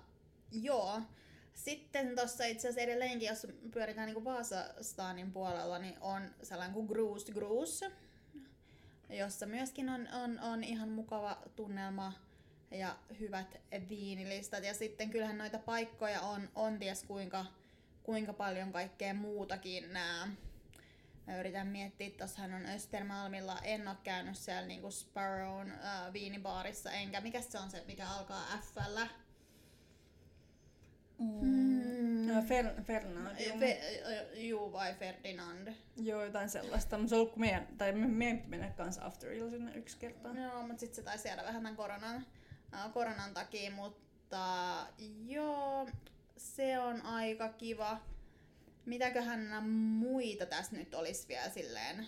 joo, 0.51 1.01
sitten 1.53 2.15
tuossa 2.15 2.45
itse 2.45 2.67
asiassa 2.67 2.81
edelleenkin, 2.81 3.27
jos 3.27 3.47
pyöritään 3.71 4.07
niin 4.07 4.25
Vaasastaanin 4.25 5.31
puolella, 5.31 5.79
niin 5.79 5.95
on 6.01 6.35
sellainen 6.43 6.73
kuin 6.73 6.87
Gruus 6.87 7.25
Gruus, 7.25 7.81
jossa 9.09 9.45
myöskin 9.45 9.89
on, 9.89 10.07
on, 10.23 10.39
on 10.39 10.63
ihan 10.63 10.89
mukava 10.89 11.37
tunnelma 11.55 12.13
ja 12.71 12.97
hyvät 13.19 13.61
viinilistat. 13.89 14.63
Ja 14.63 14.73
sitten 14.73 15.09
kyllähän 15.09 15.37
noita 15.37 15.59
paikkoja 15.59 16.21
on, 16.21 16.49
on 16.55 16.79
ties 16.79 17.03
kuinka, 17.03 17.45
kuinka 18.03 18.33
paljon 18.33 18.71
kaikkea 18.71 19.13
muutakin. 19.13 19.93
Nää. 19.93 20.27
Mä 21.27 21.37
yritän 21.37 21.67
miettiä, 21.67 22.09
tossahan 22.09 22.53
on 22.53 22.65
Östermalmilla, 22.65 23.59
en 23.63 23.87
ole 23.87 23.97
käynyt 24.03 24.37
siellä 24.37 24.67
niinku 24.67 24.91
Sparrown 24.91 25.71
äh, 25.71 26.13
viinibaarissa, 26.13 26.91
enkä 26.91 27.21
mikä 27.21 27.41
se 27.41 27.59
on 27.59 27.71
se, 27.71 27.83
mikä 27.87 28.09
alkaa 28.09 28.45
F-llä. 28.57 29.07
Mm. 31.19 32.43
Fer, 32.47 32.81
Fernand. 32.83 33.37
Fe, 33.59 33.81
juu, 34.33 34.71
vai 34.73 34.93
Ferdinand. 34.93 35.73
Joo, 35.95 36.23
jotain 36.23 36.49
sellaista. 36.49 36.97
Mutta 36.97 37.09
se 37.09 37.15
on 37.15 37.19
ollut, 37.19 37.33
kun 37.33 37.41
meidän, 37.41 37.67
tai 37.77 37.91
me, 37.91 38.07
meidän 38.07 38.37
piti 38.37 38.49
mennä 38.49 38.69
kanssa 38.69 39.05
After 39.05 39.29
sinne 39.49 39.75
yksi 39.75 39.97
kerta. 39.97 40.29
Joo, 40.29 40.67
mutta 40.67 40.79
sitten 40.79 40.95
se 40.95 41.01
taisi 41.01 41.27
jäädä 41.27 41.43
vähän 41.43 41.55
tämän 41.55 41.75
koronan, 41.75 42.25
äh, 42.73 42.93
koronan 42.93 43.33
takia, 43.33 43.71
mutta 43.71 44.87
joo, 45.25 45.87
se 46.37 46.79
on 46.79 47.01
aika 47.01 47.49
kiva. 47.49 48.01
Mitäköhän 48.85 49.63
muita 49.69 50.45
tässä 50.45 50.75
nyt 50.75 50.93
olisi 50.93 51.27
vielä 51.27 51.49
silleen 51.49 52.07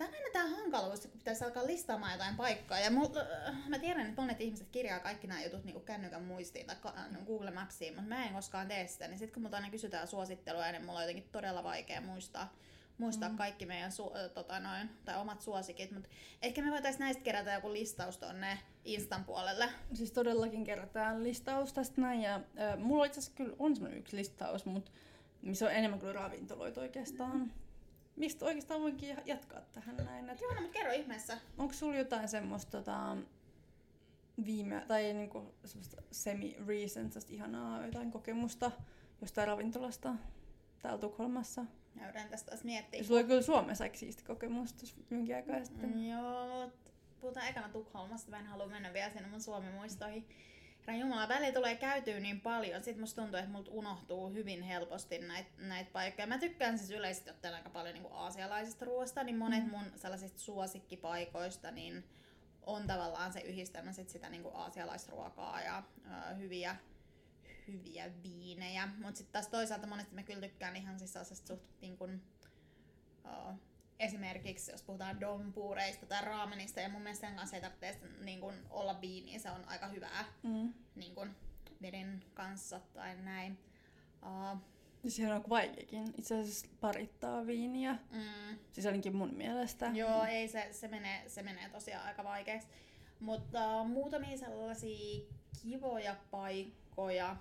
Tämä 0.00 0.08
on 0.08 0.14
aina 0.14 0.32
tämä 0.32 0.56
hankaluus, 0.56 1.00
kun 1.00 1.10
pitäisi 1.10 1.44
alkaa 1.44 1.66
listaamaan 1.66 2.12
jotain 2.12 2.36
paikkaa. 2.36 2.80
Ja 2.80 2.90
mul, 2.90 3.06
äh, 3.46 3.68
mä 3.68 3.78
tiedän, 3.78 4.06
että 4.06 4.22
monet 4.22 4.40
ihmiset 4.40 4.68
kirjaa 4.68 5.00
kaikki 5.00 5.26
nämä 5.26 5.44
jutut 5.44 5.64
niin 5.64 5.80
kännykän 5.80 6.22
muistiin 6.22 6.66
tai 6.66 6.76
äh, 6.86 7.26
Google 7.26 7.50
Mapsiin, 7.50 7.94
mutta 7.94 8.08
mä 8.08 8.24
en 8.24 8.34
koskaan 8.34 8.68
tee 8.68 8.86
sitä. 8.86 9.08
Niin 9.08 9.18
sitten 9.18 9.34
kun 9.34 9.42
multa 9.42 9.56
aina 9.56 9.70
kysytään 9.70 10.08
suosittelua, 10.08 10.72
niin 10.72 10.84
mulla 10.84 10.98
on 10.98 11.02
jotenkin 11.02 11.28
todella 11.32 11.64
vaikea 11.64 12.00
muistaa, 12.00 12.54
muistaa 12.98 13.28
mm. 13.28 13.36
kaikki 13.36 13.66
meidän 13.66 13.92
su, 13.92 14.12
äh, 14.16 14.30
tota 14.30 14.60
noin, 14.60 14.90
tai 15.04 15.20
omat 15.20 15.42
suosikit. 15.42 15.90
Mutta 15.90 16.08
ehkä 16.42 16.62
me 16.62 16.70
voitaisiin 16.70 17.00
näistä 17.00 17.22
kerätä 17.22 17.52
joku 17.52 17.72
listaus 17.72 18.18
tonne 18.18 18.58
Instan 18.84 19.24
puolelle. 19.24 19.68
Siis 19.94 20.12
todellakin 20.12 20.64
kerätään 20.64 21.22
listaus 21.22 21.72
tästä 21.72 22.00
näin. 22.00 22.22
Ja, 22.22 22.34
äh, 22.34 22.78
mulla 22.78 23.04
itse 23.04 23.20
asiassa 23.20 23.36
kyllä 23.36 23.56
on 23.58 23.74
semmoinen 23.74 23.98
yksi 23.98 24.16
listaus, 24.16 24.64
mutta 24.64 24.90
missä 25.42 25.66
on 25.66 25.72
enemmän 25.72 26.00
kuin 26.00 26.14
ravintoloita 26.14 26.80
oikeastaan. 26.80 27.38
Mm 27.38 27.50
mistä 28.20 28.44
oikeastaan 28.44 28.80
voinkin 28.80 29.16
jatkaa 29.24 29.60
tähän 29.60 29.96
näin. 29.96 30.30
Että 30.30 30.44
Joo, 30.44 30.54
no, 30.54 30.60
mutta 30.60 30.78
kerro 30.78 30.92
ihmeessä. 30.92 31.38
Onko 31.58 31.74
sulla 31.74 31.96
jotain 31.96 32.28
semmoista 32.28 32.70
tota, 32.70 33.16
viime, 34.44 34.84
tai 34.88 35.12
niinku 35.12 35.54
semmoista 35.64 36.02
semi-recent, 36.12 37.30
ihanaa 37.30 37.86
jotain 37.86 38.10
kokemusta 38.10 38.70
jostain 39.20 39.48
ravintolasta 39.48 40.14
täällä 40.82 40.98
Tukholmassa? 40.98 41.64
Mä 41.94 42.04
yritän 42.04 42.28
tästä 42.28 42.50
taas 42.50 42.64
miettiä. 42.64 43.02
Sulla 43.02 43.20
oli 43.20 43.28
kyllä 43.28 43.42
Suomessa 43.42 43.84
aika 43.84 43.96
siisti 43.96 44.24
kokemus 44.24 44.94
jonkin 45.10 45.36
aikaa 45.36 45.64
sitten. 45.64 45.90
Mm, 45.90 46.06
joo, 46.06 46.70
puhutaan 47.20 47.48
ekana 47.48 47.68
Tukholmasta, 47.68 48.30
mä 48.30 48.38
en 48.38 48.46
halua 48.46 48.66
mennä 48.66 48.92
vielä 48.92 49.10
sinne 49.10 49.28
mun 49.28 49.40
Suomi-muistoihin. 49.40 50.28
Herran 50.80 51.00
Jumala, 51.00 51.28
välillä 51.28 51.52
tulee 51.52 51.76
käytyä 51.76 52.20
niin 52.20 52.40
paljon, 52.40 52.82
sit 52.82 52.98
musta 52.98 53.22
tuntuu, 53.22 53.38
että 53.38 53.50
multa 53.50 53.70
unohtuu 53.70 54.30
hyvin 54.30 54.62
helposti 54.62 55.18
näitä 55.18 55.50
näit 55.58 55.92
paikkoja. 55.92 56.26
Mä 56.26 56.38
tykkään 56.38 56.78
siis 56.78 56.90
yleisesti 56.90 57.30
ottaen 57.30 57.54
aika 57.54 57.70
paljon 57.70 57.94
niin 57.94 58.12
aasialaisesta 58.12 58.84
ruoasta, 58.84 59.24
niin 59.24 59.36
monet 59.36 59.64
mm. 59.64 59.70
mun 59.70 59.92
sellaisista 59.96 60.38
suosikkipaikoista 60.38 61.70
niin 61.70 62.04
on 62.66 62.86
tavallaan 62.86 63.32
se 63.32 63.40
yhdistelmä 63.40 63.92
sit 63.92 64.08
sitä 64.08 64.28
niin 64.28 64.44
aasialaisruokaa 64.54 65.62
ja 65.62 65.82
ö, 66.06 66.34
hyviä, 66.34 66.76
hyviä 67.68 68.10
viinejä. 68.22 68.86
Mutta 68.86 69.18
sitten 69.18 69.32
taas 69.32 69.48
toisaalta 69.48 69.86
monesti 69.86 70.14
mä 70.14 70.22
kyllä 70.22 70.40
tykkään 70.40 70.76
ihan 70.76 70.98
siis 70.98 71.12
sellaisesta 71.12 71.48
suht 71.48 71.64
niin 71.80 71.96
kuin, 71.96 72.22
ö, 73.24 73.54
esimerkiksi 74.00 74.70
jos 74.70 74.82
puhutaan 74.82 75.20
dompuureista 75.20 76.06
tai 76.06 76.24
raamenista, 76.24 76.80
ja 76.80 76.88
mun 76.88 77.02
mielestä 77.02 77.26
sen 77.26 77.36
kanssa 77.36 77.56
ei 77.56 77.62
tarvitse 77.62 77.98
niin 78.20 78.40
kuin, 78.40 78.54
olla 78.70 79.00
viiniä, 79.00 79.38
se 79.38 79.50
on 79.50 79.64
aika 79.68 79.88
hyvää 79.88 80.24
mm. 80.42 80.74
niin 80.94 81.14
kuin, 81.14 81.36
veden 81.82 82.24
kanssa 82.34 82.80
tai 82.94 83.16
näin. 83.16 83.58
Uh, 84.22 84.58
Sehän 85.08 85.36
on 85.36 85.44
vaikeakin 85.48 86.14
itse 86.18 86.40
asiassa 86.40 86.66
parittaa 86.80 87.46
viiniä. 87.46 87.92
Mm. 88.10 88.58
Siis 88.72 88.86
ainakin 88.86 89.16
mun 89.16 89.34
mielestä. 89.34 89.90
Joo, 89.94 90.24
ei 90.24 90.48
se, 90.48 90.68
se, 90.70 90.88
menee, 90.88 91.28
se 91.28 91.42
menee 91.42 91.68
tosiaan 91.68 92.06
aika 92.06 92.24
vaikeaksi. 92.24 92.68
Mutta 93.20 93.80
uh, 93.80 93.88
muutamia 93.88 94.38
sellaisia 94.38 95.26
kivoja 95.62 96.16
paikkoja. 96.30 97.36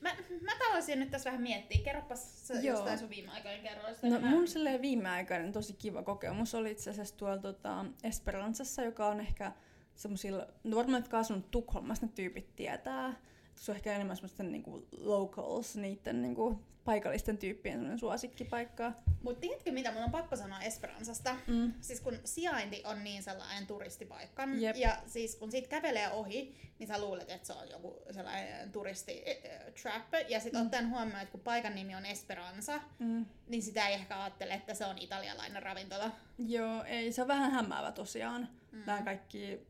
Mä, 0.00 0.14
mä 0.40 0.52
tavoisin 0.58 1.00
nyt 1.00 1.10
tässä 1.10 1.30
vähän 1.30 1.42
miettiä. 1.42 1.80
Kerropas 1.84 2.50
Joo. 2.50 2.62
jostain 2.62 2.98
sun 2.98 3.10
viimeaikainen 3.10 3.62
kerroista. 3.62 4.06
No 4.06 4.20
mä... 4.20 4.30
mun 4.30 4.48
silleen 4.48 4.82
viimeaikainen 4.82 5.52
tosi 5.52 5.72
kiva 5.72 6.02
kokemus 6.02 6.54
oli 6.54 6.70
itse 6.70 6.90
asiassa 6.90 7.16
tuolla 7.16 7.38
tota, 7.38 7.84
Esperanzassa, 8.02 8.82
joka 8.82 9.06
on 9.06 9.20
ehkä 9.20 9.52
semmoisilla, 9.94 10.46
no 10.64 10.76
varmaan 10.76 11.02
jotka 11.02 11.18
asunut 11.18 11.50
Tukholmassa 11.50 12.06
ne 12.06 12.12
tyypit 12.14 12.56
tietää. 12.56 13.14
Se 13.60 13.72
on 13.72 13.76
ehkä 13.76 13.94
enemmän 13.94 14.16
semmoisten 14.16 14.52
niinku 14.52 14.86
locals, 15.00 15.76
niiden 15.76 16.22
niinku 16.22 16.60
paikallisten 16.88 17.38
tyyppien 17.38 17.98
suosikkipaikka. 17.98 18.92
Mutta 19.22 19.40
tiedätkö 19.40 19.72
mitä, 19.72 19.92
mun 19.92 20.02
on 20.02 20.10
pakko 20.10 20.36
sanoa 20.36 20.60
Esperanzasta. 20.60 21.36
Mm. 21.46 21.72
Siis 21.80 22.00
kun 22.00 22.18
sijainti 22.24 22.82
on 22.86 23.04
niin 23.04 23.22
sellainen 23.22 23.66
turistipaikka, 23.66 24.48
Jep. 24.58 24.76
ja 24.76 24.96
siis 25.06 25.36
kun 25.36 25.50
siitä 25.50 25.68
kävelee 25.68 26.10
ohi, 26.10 26.54
niin 26.78 26.86
sä 26.86 27.00
luulet, 27.00 27.30
että 27.30 27.46
se 27.46 27.52
on 27.52 27.68
joku 27.70 28.02
sellainen 28.10 28.72
turisti 28.72 29.24
äh, 29.28 29.72
trap. 29.82 30.28
Ja 30.28 30.40
sitten 30.40 30.60
mm. 30.60 30.66
ottaen 30.66 30.90
huomioon, 30.90 31.20
että 31.20 31.32
kun 31.32 31.40
paikan 31.40 31.74
nimi 31.74 31.94
on 31.94 32.06
Esperanza, 32.06 32.80
mm. 32.98 33.26
niin 33.48 33.62
sitä 33.62 33.88
ei 33.88 33.94
ehkä 33.94 34.22
ajattele, 34.22 34.54
että 34.54 34.74
se 34.74 34.84
on 34.84 34.98
italialainen 34.98 35.62
ravintola. 35.62 36.10
Joo, 36.38 36.84
ei, 36.84 37.12
se 37.12 37.22
on 37.22 37.28
vähän 37.28 37.50
hämäävä 37.50 37.92
tosiaan. 37.92 38.48
Mm. 38.72 38.82
Nämä 38.86 39.02
kaikki, 39.02 39.66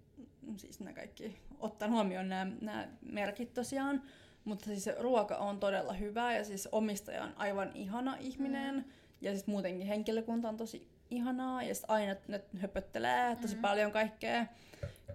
siis 0.56 0.80
nämä 0.80 0.92
kaikki, 0.92 1.38
ottaen 1.60 1.92
huomioon 1.92 2.28
nämä, 2.28 2.52
nämä 2.60 2.88
merkit 3.02 3.54
tosiaan. 3.54 4.02
Mutta 4.44 4.64
siis 4.64 4.88
ruoka 4.98 5.36
on 5.36 5.60
todella 5.60 5.92
hyvää 5.92 6.36
ja 6.36 6.44
siis 6.44 6.68
omistaja 6.72 7.24
on 7.24 7.32
aivan 7.36 7.70
ihana 7.74 8.16
ihminen. 8.20 8.74
Mm. 8.74 8.84
Ja 9.20 9.30
siis 9.30 9.46
muutenkin 9.46 9.86
henkilökunta 9.86 10.48
on 10.48 10.56
tosi 10.56 10.88
ihanaa 11.10 11.62
ja 11.62 11.74
aina 11.88 12.16
ne 12.28 12.40
höpöttelee 12.58 13.36
tosi 13.36 13.54
mm. 13.54 13.60
paljon 13.60 13.92
kaikkea 13.92 14.46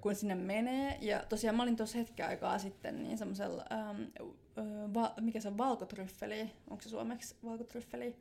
kun 0.04 0.16
sinne 0.16 0.36
menee. 0.36 0.98
Ja 1.02 1.24
tosiaan 1.30 1.56
mä 1.56 1.64
olin 1.64 1.76
tuossa 1.76 1.98
hetken 1.98 2.26
aikaa 2.28 2.60
sitten 2.60 3.04
niin 3.04 3.18
semmoisella, 3.18 3.66
ähm, 3.72 4.02
va, 4.94 5.14
mikä 5.22 5.40
se 5.40 5.48
on, 5.48 5.58
valkotryffeli, 5.58 6.52
onko 6.70 6.82
se 6.84 6.90
suomeksi 6.90 7.36
valkotryffeli? 7.46 8.16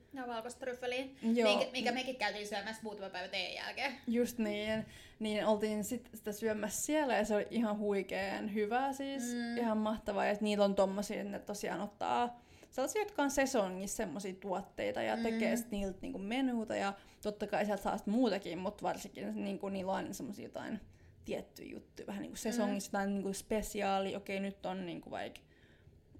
No 1.23 1.33
minkä, 1.33 1.67
minkä 1.73 1.93
mekin 1.93 2.17
käytiin 2.17 2.47
syömässä 2.49 2.83
muutama 2.83 3.11
päivä 3.11 3.29
teidän 3.29 3.55
jälkeen. 3.55 3.93
Just 4.07 4.39
niin, 4.39 4.87
niin 5.19 5.47
oltiin 5.47 5.85
sit 5.85 6.11
sitä 6.15 6.33
syömässä 6.33 6.83
siellä 6.87 7.17
ja 7.17 7.25
se 7.25 7.35
oli 7.35 7.47
ihan 7.51 7.79
huikeen 7.79 8.55
hyvää 8.55 8.93
siis, 8.93 9.23
Mm. 9.35 9.57
ihan 9.59 9.79
mahtavaa. 9.79 10.27
Ja 10.27 10.37
niillä 10.41 10.65
on 10.65 10.75
tommosia, 10.75 11.17
että 11.21 11.31
ne 11.33 11.39
tosiaan 11.39 11.81
ottaa 11.81 12.41
sellaisia, 12.71 13.03
jotka 13.03 13.23
on 13.23 13.31
sesongissa 13.31 13.97
semmoisia 13.97 14.35
tuotteita 14.41 15.03
ja 15.03 15.17
Mm. 15.17 15.23
tekee 15.23 15.57
sit 15.57 15.71
niiltä 15.71 15.99
niinku 16.03 16.19
menuuta 16.19 16.77
ja 16.77 16.93
totta 17.23 17.47
kai 17.47 17.65
sieltä 17.67 17.83
saa 17.83 17.97
muutakin, 18.07 18.59
mutta 18.59 18.83
varsinkin 18.83 19.45
niinku, 19.45 19.69
niillä 19.69 19.93
on 19.93 19.97
aina 19.97 20.13
semmoisia 20.13 20.45
jotain 20.45 20.81
tiettyjä 21.25 21.71
juttuja, 21.73 22.07
vähän 22.07 22.23
niinku 22.23 22.37
sesongissa 22.37 22.89
jotain 22.89 23.15
niinku 23.15 23.33
spesiaali, 23.33 24.17
okei 24.17 24.41
nyt 24.41 24.67
on 24.67 24.87
niinku 24.87 25.11
vaikka 25.11 25.41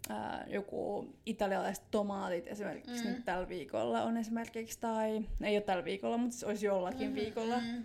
ää, 0.09 0.45
joku 0.49 1.09
italialaiset 1.27 1.85
tomaatit 1.91 2.47
esimerkiksi 2.47 3.05
Mm. 3.05 3.11
nyt 3.11 3.25
tällä 3.25 3.49
viikolla 3.49 4.03
on 4.03 4.17
esimerkiksi, 4.17 4.81
tai 4.81 5.23
ei 5.43 5.57
ole 5.57 5.61
tällä 5.63 5.85
viikolla, 5.85 6.17
mutta 6.19 6.37
se 6.37 6.47
olisi 6.47 6.67
jollakin 6.67 7.07
Mhm, 7.09 7.15
viikolla. 7.17 7.57
mm. 7.61 7.83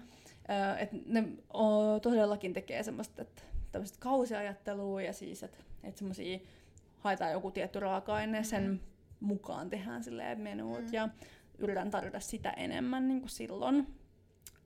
Öö, 0.50 0.77
et 0.77 0.89
ne 1.05 1.24
o, 1.53 2.00
todellakin 2.00 2.53
tekee 2.53 2.83
semmoista, 2.83 3.21
että 3.21 3.41
tämmöistä 3.71 3.97
kausiajattelua 4.00 5.01
ja 5.01 5.13
siis, 5.13 5.43
että 5.43 5.57
et 5.83 5.97
semmoisia 5.97 6.39
haetaan 7.00 7.31
joku 7.31 7.51
tietty 7.51 7.79
raaka-aine, 7.79 8.43
sen 8.43 8.81
mukaan 9.19 9.69
tehdään 9.69 10.03
silleen 10.03 10.39
menuut 10.41 10.81
Mm. 10.81 10.93
ja 10.93 11.09
yritän 11.57 11.91
tarjota 11.91 12.19
sitä 12.19 12.50
enemmän 12.51 13.07
niin 13.07 13.19
kuin 13.19 13.29
silloin. 13.29 13.88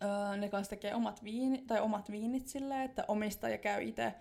Öö, 0.03 0.37
ne 0.37 0.49
kanssa 0.49 0.69
tekee 0.69 0.95
omat, 0.95 1.23
viini, 1.23 1.63
tai 1.67 1.81
omat 1.81 2.11
viinit 2.11 2.47
silleen, 2.47 2.81
että 2.81 3.05
omistaja 3.07 3.57
käy 3.57 3.83
itse 3.83 4.13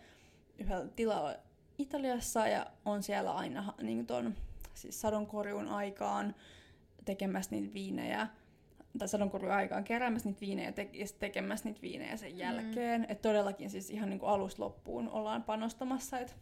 yhdellä 0.58 0.88
tilalla 0.96 1.34
Italiassa 1.78 2.46
ja 2.46 2.66
on 2.84 3.02
siellä 3.02 3.32
aina 3.32 3.74
niin 3.82 4.06
ton, 4.06 4.34
siis 4.74 5.00
sadonkorjuun 5.00 5.68
aikaan 5.68 6.34
tekemässä 7.04 7.50
niitä 7.50 7.74
viinejä 7.74 8.28
tai 8.98 9.08
sadonkorjuun 9.08 9.54
aikaan 9.54 9.84
keräämässä 9.84 10.28
niitä 10.28 10.40
viinejä 10.40 10.68
ja, 10.68 10.72
te- 10.72 10.90
ja 10.92 11.06
tekemässä 11.18 11.64
niitä 11.68 11.82
viinejä 11.82 12.16
sen 12.16 12.38
jälkeen. 12.38 13.00
Mm. 13.00 13.06
Että 13.08 13.28
todellakin 13.28 13.70
siis 13.70 13.90
ihan 13.90 14.10
niin 14.10 14.20
alusta 14.22 14.62
loppuun 14.62 15.08
ollaan 15.08 15.42
panostamassa, 15.42 16.18
että 16.18 16.32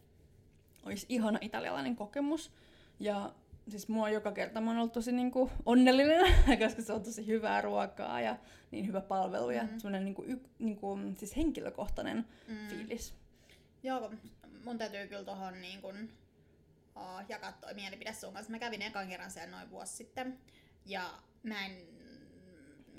olisi 0.85 1.05
ihana 1.09 1.39
italialainen 1.41 1.95
kokemus. 1.95 2.51
Ja 2.99 3.33
siis 3.71 3.87
mua 3.87 4.09
joka 4.09 4.31
kerta 4.31 4.61
mä 4.61 4.69
oon 4.69 4.79
ollut 4.79 4.93
tosi 4.93 5.11
niin 5.11 5.31
kuin 5.31 5.51
onnellinen, 5.65 6.33
koska 6.65 6.81
se 6.81 6.93
on 6.93 7.03
tosi 7.03 7.27
hyvää 7.27 7.61
ruokaa 7.61 8.21
ja 8.21 8.37
niin 8.71 8.87
hyvä 8.87 9.01
palvelu 9.01 9.49
ja 9.51 9.63
Mm. 9.63 9.69
semmoinen 9.69 10.05
niin 10.05 10.15
kuin, 10.15 10.43
niin 10.59 10.75
kuin, 10.77 11.17
siis 11.17 11.35
henkilökohtainen 11.37 12.25
Mm. 12.47 12.67
fiilis. 12.67 13.13
Joo, 13.83 14.11
mun 14.65 14.77
täytyy 14.77 15.07
kyllä 15.07 15.23
tohon 15.23 15.61
niin 15.61 15.81
kun, 15.81 16.09
uh, 16.95 17.03
jakaa 17.29 17.51
toi 17.51 17.73
mielipide 17.73 18.13
sun 18.13 18.33
kanssa. 18.33 18.51
Mä 18.51 18.59
kävin 18.59 18.81
ekan 18.81 19.07
kerran 19.07 19.31
siellä 19.31 19.57
noin 19.57 19.69
vuosi 19.71 19.93
sitten. 19.95 20.39
Ja 20.85 21.09
mä 21.43 21.65
en, 21.65 21.71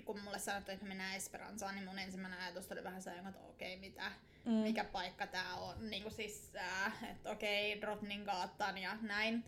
kun 0.05 0.21
mulle 0.21 0.39
sanottiin, 0.39 0.75
että 0.75 0.85
me 0.85 0.89
mennään 0.89 1.17
Esperanzaan, 1.17 1.75
niin 1.75 1.85
mun 1.89 1.99
ensimmäinen 1.99 2.41
ajatus 2.41 2.73
oli 2.73 2.85
vähän 2.85 3.03
sellainen, 3.03 3.31
että 3.35 3.47
okei, 3.49 3.77
mitä, 3.77 4.13
Mm. 4.45 4.53
mikä 4.53 4.85
paikka 4.85 5.27
tää 5.27 5.55
on. 5.55 5.91
Niin 5.91 6.03
kuin 6.03 6.13
siis, 6.13 6.53
äh, 6.57 7.05
että 7.11 7.31
okei, 7.31 7.81
Drottninggatan 7.81 8.79
ja 8.79 8.97
näin. 9.03 9.45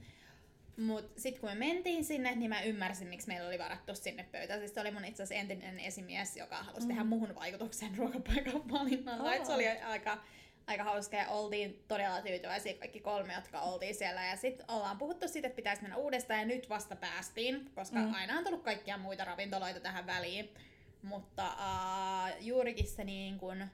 Mut 0.76 1.12
sit 1.16 1.38
kun 1.38 1.48
me 1.48 1.54
mentiin 1.54 2.04
sinne, 2.04 2.34
niin 2.34 2.48
mä 2.48 2.62
ymmärsin, 2.62 3.08
miksi 3.08 3.28
meillä 3.28 3.48
oli 3.48 3.58
varattu 3.58 3.94
sinne 3.94 4.22
pöytä. 4.32 4.58
Siis 4.58 4.74
se 4.74 4.80
oli 4.80 4.90
mun 4.90 5.04
itse 5.04 5.22
asiassa 5.22 5.40
entinen 5.40 5.80
esimies, 5.80 6.36
joka 6.36 6.56
halusi 6.62 6.86
Mm. 6.86 6.88
tehdä 6.88 7.04
muhun 7.04 7.34
vaikutuksen 7.34 7.96
ruokapaikan 7.98 8.70
valinnalla. 8.70 9.34
Et 9.34 9.46
se 9.46 9.52
oli 9.52 9.68
aika, 9.68 10.18
aika 10.66 10.84
hauska 10.84 11.16
ja 11.16 11.28
oltiin 11.28 11.84
todella 11.88 12.22
tyytyväisiä 12.22 12.74
kaikki 12.74 13.00
kolme, 13.00 13.32
jotka 13.34 13.60
oltiin 13.60 13.94
siellä. 13.94 14.24
Ja 14.24 14.36
sitten 14.36 14.70
ollaan 14.70 14.98
puhuttu 14.98 15.28
siitä, 15.28 15.48
että 15.48 15.56
pitäisi 15.56 15.82
mennä 15.82 15.96
uudestaan 15.96 16.40
ja 16.40 16.46
nyt 16.46 16.68
vasta 16.68 16.96
päästiin, 16.96 17.70
koska 17.74 17.98
Mm. 17.98 18.14
aina 18.14 18.38
on 18.38 18.44
tullut 18.44 18.62
kaikkia 18.64 18.98
muita 18.98 19.24
ravintoloita 19.24 19.80
tähän 19.80 20.06
väliin. 20.06 20.54
Mutta 21.02 21.46
uh, 21.46 22.42
juurikin 22.46 22.86
se 22.86 23.04
niin 23.04 23.38
kun, 23.38 23.62
uh, 23.62 23.68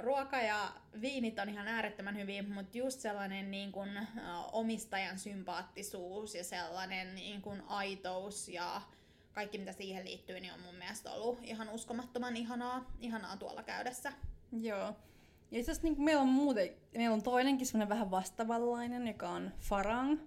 ruoka 0.00 0.40
ja 0.40 0.72
viinit 1.00 1.38
on 1.38 1.48
ihan 1.48 1.68
äärettömän 1.68 2.16
hyviä, 2.16 2.42
mutta 2.42 2.78
just 2.78 3.00
sellainen 3.00 3.50
niin 3.50 3.72
kun, 3.72 3.88
uh, 3.88 4.48
omistajan 4.52 5.18
sympaattisuus 5.18 6.34
ja 6.34 6.44
sellainen 6.44 7.14
niin 7.14 7.42
kun, 7.42 7.62
aitous 7.66 8.48
ja 8.48 8.82
kaikki 9.32 9.58
mitä 9.58 9.72
siihen 9.72 10.04
liittyy, 10.04 10.40
niin 10.40 10.52
on 10.52 10.60
mun 10.60 10.74
mielestä 10.74 11.10
ollut 11.10 11.38
ihan 11.42 11.68
uskomattoman 11.68 12.36
ihanaa, 12.36 12.84
ihanaa 13.00 13.36
tuolla 13.36 13.62
käydessä. 13.62 14.12
Joo. 14.60 14.94
Ja 15.50 15.58
itse 15.58 15.72
asiassa 15.72 15.88
niin 15.88 16.02
meillä 16.02 16.22
on 16.22 16.28
muuten, 16.28 16.70
meillä 16.96 17.14
on 17.14 17.22
toinenkin 17.22 17.66
semmoinen 17.66 17.88
vähän 17.88 18.10
vastaavanlainen, 18.10 19.06
joka 19.06 19.28
on 19.28 19.52
Farang 19.60 20.18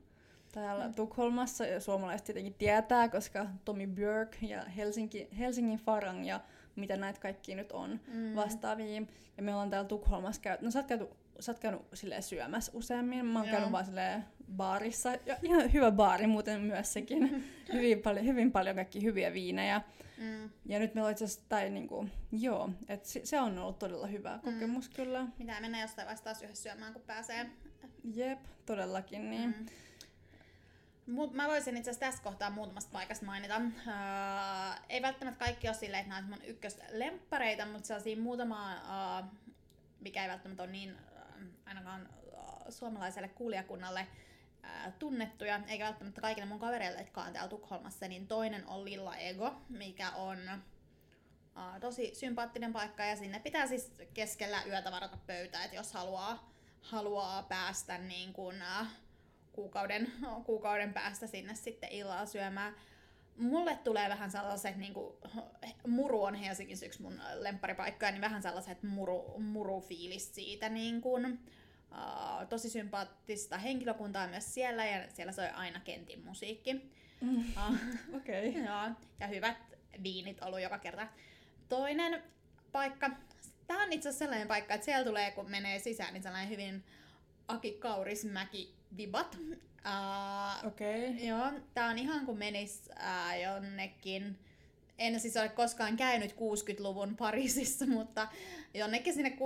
täällä 0.51 0.88
mm. 0.88 0.93
Tukholmassa. 0.93 1.65
Ja 1.65 1.79
suomalaiset 1.79 2.25
tietenkin 2.25 2.53
tietää, 2.53 3.09
koska 3.09 3.45
Tommy 3.65 3.88
Björk 3.88 4.38
ja 4.41 4.65
Helsinki, 4.65 5.27
Helsingin 5.39 5.79
Farang 5.79 6.27
ja 6.27 6.39
mitä 6.75 6.97
näitä 6.97 7.19
kaikki 7.19 7.55
nyt 7.55 7.71
on 7.71 7.99
Mm. 8.07 8.36
vastaavia. 8.36 9.01
Ja 9.38 9.43
me 9.43 9.51
ollaan 9.51 9.69
täällä 9.69 9.88
Tukholmassa 9.88 10.41
käyty, 10.41 10.65
no 10.65 10.71
sä 10.71 10.79
oot 10.79 10.88
käynyt, 10.88 11.09
sä 11.39 11.51
oot 11.51 11.59
käynyt 11.59 11.81
silleen 11.93 12.23
syömässä 12.23 12.71
useammin, 12.75 13.25
mä 13.25 13.39
oon 13.39 13.47
Joo. 13.47 13.53
käynyt 13.55 13.71
vaan 13.71 13.86
silleen 13.86 14.25
baarissa. 14.55 15.09
Ja 15.25 15.38
ihan 15.41 15.73
hyvä 15.73 15.91
baari 15.91 16.27
muuten 16.27 16.62
myös 16.62 16.93
sekin. 16.93 17.43
hyvin, 17.73 18.01
paljon, 18.01 18.25
hyvin 18.25 18.51
paljon 18.51 18.75
kaikki 18.75 19.03
hyviä 19.03 19.33
viinejä. 19.33 19.81
Mm. 20.17 20.49
Ja 20.65 20.79
nyt 20.79 20.93
meillä 20.93 21.05
on 21.07 21.12
itse 21.12 21.25
asiassa, 21.25 21.49
tai 21.49 21.69
niinku, 21.69 22.07
joo, 22.31 22.69
että 22.89 23.09
se, 23.09 23.21
se 23.23 23.39
on 23.39 23.57
ollut 23.59 23.79
todella 23.79 24.07
hyvä 24.07 24.39
kokemus 24.43 24.89
mm. 24.89 24.95
kyllä. 24.95 25.27
Mitä 25.38 25.62
mennä 25.62 25.81
jostain 25.81 26.07
vasta 26.07 26.23
taas 26.23 26.43
yhdessä 26.43 26.63
syömään, 26.69 26.93
kun 26.93 27.01
pääsee. 27.01 27.49
Jep, 28.03 28.39
todellakin 28.65 29.29
niin. 29.29 29.55
Mm. 29.59 29.65
Mä 31.06 31.48
voisin 31.48 31.78
itse 31.78 31.89
asiassa 31.89 32.06
tässä 32.06 32.24
kohtaa 32.24 32.50
muutamasta 32.50 32.92
paikasta 32.94 33.26
mainita. 33.26 33.56
Öö, 33.56 33.94
ei 34.89 35.02
välttämättä 35.02 35.46
kaikki 35.46 35.68
ole 35.68 35.76
silleen, 35.76 36.02
että 36.02 36.10
nämä 36.10 36.26
on 36.26 36.30
mun 36.30 36.48
ykköslemppareita, 36.48 37.66
mutta 37.66 37.88
sellaisia 37.88 38.18
muutama, 38.18 38.74
öö, 38.74 39.28
mikä 40.00 40.24
ei 40.24 40.30
välttämättä 40.30 40.63
ole 40.63 40.72
niin 40.72 40.89
öö, 40.89 41.48
ainakaan 41.66 42.10
öö, 42.28 42.72
suomalaiselle 42.72 43.28
kuulijakunnalle 43.28 44.08
öö, 44.63 44.92
tunnettuja, 45.00 45.60
eikä 45.68 45.86
välttämättä 45.86 46.22
kaikille 46.22 46.48
mun 46.48 46.60
kavereillekaan 46.60 47.34
täällä 47.34 47.50
Tukholmassa, 47.50 48.08
niin 48.08 48.28
toinen 48.28 48.68
on 48.68 48.86
Lilla 48.86 49.18
Ego, 49.18 49.56
mikä 49.70 50.12
on 50.12 50.38
öö, 50.50 51.80
tosi 51.80 52.16
sympaattinen 52.16 52.74
paikka 52.74 53.06
ja 53.06 53.16
sinne 53.16 53.39
pitää 53.39 53.68
siis 53.68 53.92
keskellä 54.13 54.63
yötä 54.63 54.92
varata 54.92 55.18
pöytä, 55.28 55.63
että 55.63 55.76
jos 55.76 55.94
haluaa, 55.94 56.50
haluaa 56.82 57.44
päästä 57.44 57.98
niin 57.98 58.34
kuin, 58.34 58.62
öö, 58.62 58.86
kuukauden, 59.54 60.12
kuukauden 60.46 60.94
päästä 60.94 61.28
sinne 61.28 61.56
sitten 61.56 61.92
illalla 61.92 62.26
syömään. 62.26 62.76
Mulle 63.38 63.76
tulee 63.84 64.10
vähän 64.10 64.32
sellaiset, 64.32 64.78
niin 64.78 64.94
kuin, 64.94 65.13
muru 65.88 66.24
on 66.24 66.36
Helsingin 66.36 66.78
yksi 66.86 67.02
mun 67.02 67.22
lempparipaikkoja, 67.34 68.12
niin 68.12 68.22
vähän 68.22 68.42
sellaiset 68.42 68.84
muru, 68.84 69.39
murufiilis 69.39 70.36
siitä. 70.36 70.70
Niin 70.70 71.02
kuin, 71.02 71.26
uh, 71.92 72.48
tosi 72.50 72.70
sympaattista 72.70 73.58
henkilökuntaa 73.58 74.28
myös 74.28 74.54
siellä 74.54 74.86
ja 74.86 75.10
siellä 75.10 75.32
soi 75.32 75.48
aina 75.48 75.80
kentin 75.80 76.26
musiikki. 76.26 76.74
Mm. 77.22 77.38
Uh, 77.39 77.78
Okei. 78.18 78.50
Okay. 78.50 78.62
Joo, 78.62 78.89
ja 79.20 79.28
hyvät 79.28 79.58
viinit 80.04 80.44
ollut 80.44 80.62
joka 80.62 80.80
kerta. 80.80 81.08
Toinen 81.70 82.24
paikka, 82.72 83.10
tämä 83.68 83.84
on 83.84 83.94
itse 83.94 84.10
asiassa 84.10 84.26
sellainen 84.26 84.48
paikka, 84.48 84.74
että 84.74 84.86
siellä 84.86 85.06
tulee, 85.06 85.32
kun 85.32 85.52
menee 85.52 85.80
sisään, 85.80 86.13
niin 86.13 86.24
sellainen 86.24 86.50
hyvin 86.50 86.84
Aki 87.48 87.72
Kaurismäki 87.72 88.76
vibat. 88.97 89.38
Uh, 89.41 90.67
Okei. 90.67 91.10
Okay. 91.10 91.25
joo, 91.25 91.51
tää 91.73 91.89
on 91.89 91.97
ihan 91.97 92.25
kuin 92.25 92.38
menis 92.38 92.89
uh, 92.89 93.41
jonnekin, 93.41 94.39
en 94.97 95.19
siis 95.19 95.38
ole 95.38 95.49
koskaan 95.49 95.97
käynyt 95.97 96.32
60-luvun 96.32 97.15
Pariisissa, 97.15 97.86
mutta 97.97 98.27
jonnekin 98.73 99.13
sinne 99.13 99.38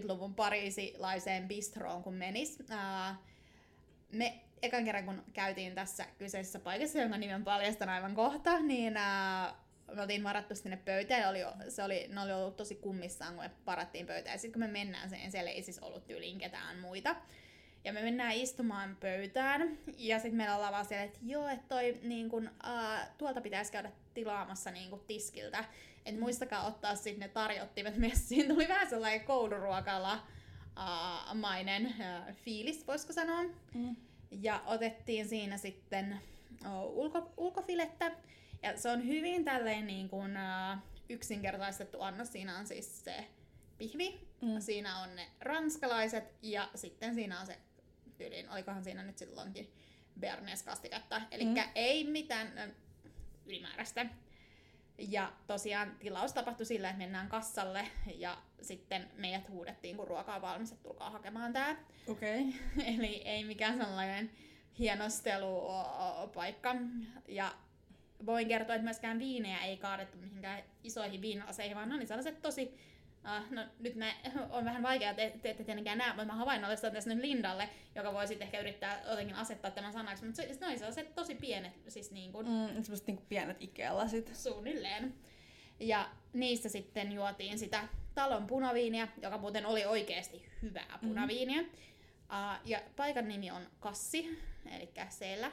60-70-luvun 0.00 0.34
pariisilaiseen 0.34 1.48
bistroon 1.48 2.02
kun 2.02 2.14
menis. 2.14 2.58
Uh, 2.60 3.16
me 4.12 4.40
ekan 4.62 4.84
kerran 4.84 5.04
kun 5.04 5.22
käytiin 5.32 5.74
tässä 5.74 6.06
kyseisessä 6.18 6.58
paikassa, 6.58 6.98
jonka 6.98 7.18
nimen 7.18 7.44
paljastan 7.44 7.88
aivan 7.88 8.14
kohta, 8.14 8.60
niin 8.60 8.96
ää, 8.96 9.54
me 9.94 10.02
oltiin 10.02 10.24
varattu 10.24 10.54
sinne 10.54 10.76
pöytään. 10.76 11.20
ja 11.20 11.28
Oli, 11.28 11.38
se 11.68 11.82
oli, 11.82 12.08
ne 12.08 12.20
oli 12.20 12.32
ollut 12.32 12.56
tosi 12.56 12.74
kummissaan, 12.74 13.34
kun 13.34 13.44
me 13.44 13.50
varattiin 13.66 14.06
pöytään. 14.06 14.34
Ja 14.34 14.38
sitten 14.38 14.60
kun 14.60 14.70
me 14.70 14.78
mennään 14.78 15.10
sen, 15.10 15.30
siellä 15.30 15.50
ei 15.50 15.62
siis 15.62 15.78
ollut 15.78 16.06
tyyliin 16.06 16.38
ketään 16.38 16.78
muita. 16.78 17.16
Ja 17.84 17.92
me 17.92 18.02
mennään 18.02 18.32
istumaan 18.32 18.96
pöytään, 19.00 19.78
ja 19.96 20.18
sitten 20.18 20.36
meillä 20.36 20.56
ollaan 20.56 20.72
vaan 20.72 20.84
siellä, 20.84 21.04
että 21.04 21.18
joo, 21.22 21.48
että 21.48 21.68
toi, 21.68 21.98
niin 22.02 22.28
kun, 22.28 22.50
ää, 22.62 23.14
tuolta 23.18 23.40
pitäisi 23.40 23.72
käydä 23.72 23.92
tilaamassa 24.14 24.70
niin 24.70 24.90
kun, 24.90 25.04
tiskiltä. 25.06 25.64
Että 26.06 26.20
muistakaa 26.20 26.66
ottaa 26.66 26.96
sitten 26.96 27.20
ne 27.20 27.28
tarjottimet 27.28 27.96
messiin. 27.96 28.48
Tuli 28.48 28.68
vähän 28.68 28.90
sellainen 28.90 29.26
kouluruokalla 29.26 30.26
ää, 30.76 31.34
mainen 31.34 31.94
ää, 32.00 32.34
fiilis, 32.44 32.86
voisiko 32.86 33.12
sanoa. 33.12 33.42
Mm. 33.74 33.96
Ja 34.30 34.62
otettiin 34.66 35.28
siinä 35.28 35.56
sitten 35.56 36.20
o, 36.66 36.82
ulko, 36.86 37.32
ulkofilettä. 37.36 38.12
Ja 38.62 38.76
se 38.78 38.90
on 38.90 39.06
hyvin 39.06 39.44
tälleen 39.44 39.86
niin 39.86 40.08
kuin, 40.08 40.32
uh, 40.32 40.78
yksinkertaistettu 41.08 42.00
annos. 42.00 42.32
Siinä 42.32 42.58
on 42.58 42.66
siis 42.66 43.04
se 43.04 43.24
pihvi, 43.78 44.20
Mm. 44.40 44.60
siinä 44.60 44.98
on 45.02 45.16
ne 45.16 45.26
ranskalaiset 45.40 46.24
ja 46.42 46.68
sitten 46.74 47.14
siinä 47.14 47.40
on 47.40 47.46
se 47.46 47.58
tyyliin, 48.18 48.50
olikohan 48.50 48.84
siinä 48.84 49.02
nyt 49.02 49.18
silloinkin 49.18 49.72
Bernes-kastiketta. 50.20 51.20
Eli 51.30 51.44
Mm. 51.44 51.54
ei 51.74 52.04
mitään 52.04 52.74
ylimääräistä. 53.46 54.06
Ja 54.98 55.32
tosiaan 55.46 55.96
tilaus 55.98 56.32
tapahtui 56.32 56.66
sillä, 56.66 56.88
että 56.90 56.98
mennään 56.98 57.28
kassalle 57.28 57.88
ja 58.16 58.38
sitten 58.62 59.10
meidät 59.16 59.48
huudettiin, 59.48 59.96
kun 59.96 60.08
ruoka 60.08 60.34
on 60.34 60.42
valmis, 60.42 60.72
että 60.72 60.82
tulkaa 60.82 61.10
hakemaan 61.10 61.52
tää. 61.52 61.76
Okei. 62.08 62.40
Okay. 62.48 62.52
Eli 62.94 63.22
ei 63.24 63.44
mikään 63.44 63.76
sellainen 63.78 64.30
hienostelupaikka. 64.78 66.76
Ja 67.28 67.54
voin 68.26 68.48
kertoa, 68.48 68.74
että 68.74 68.84
myöskään 68.84 69.18
viinejä 69.18 69.58
ei 69.58 69.76
kaadettu 69.76 70.18
mihinkään 70.18 70.62
isoihin 70.84 71.20
viinaseihin, 71.22 71.76
vaan 71.76 71.88
ne 71.88 71.94
oli 71.94 72.06
sellaiset 72.06 72.42
tosi 72.42 72.74
Uh, 73.24 73.50
no 73.50 73.64
nyt 73.78 73.94
mä, 73.94 74.12
on 74.50 74.64
vähän 74.64 74.82
vaikea, 74.82 75.14
te, 75.14 75.32
te 75.42 75.50
ette 75.50 75.64
tietenkään 75.64 75.98
näe, 75.98 76.08
mutta 76.08 76.24
mä 76.24 76.34
havainnollistan 76.34 76.92
tässä 76.92 77.10
nyt 77.14 77.24
Lindalle, 77.24 77.68
joka 77.94 78.12
voi 78.12 78.26
sitten 78.26 78.46
ehkä 78.46 78.60
yrittää 78.60 79.02
jotenkin 79.08 79.36
asettaa 79.36 79.70
tämän 79.70 79.92
sanaksi, 79.92 80.24
mutta 80.24 80.42
se, 80.42 80.56
ne 80.60 80.66
oli 80.66 80.78
sellaiset 80.78 81.14
tosi 81.14 81.34
pienet, 81.34 81.72
siis 81.88 82.10
niin 82.10 82.32
kuin, 82.32 82.46
Mm, 82.46 82.82
semmoiset 82.82 83.06
niinku 83.06 83.22
pienet 83.28 83.62
Ikea-lasit. 83.62 84.36
Suunnilleen. 84.36 85.14
Ja 85.80 86.10
niistä 86.32 86.68
sitten 86.68 87.12
juotiin 87.12 87.58
sitä 87.58 87.88
talon 88.14 88.46
punaviiniä, 88.46 89.08
joka 89.22 89.38
muuten 89.38 89.66
oli 89.66 89.84
oikeasti 89.84 90.46
hyvää 90.62 90.98
punaviiniä. 91.02 91.62
Mm. 91.62 91.68
Uh, 91.68 92.60
ja 92.64 92.82
paikan 92.96 93.28
nimi 93.28 93.50
on 93.50 93.62
Kassi, 93.80 94.38
eli 94.70 94.88
siellä. 95.08 95.52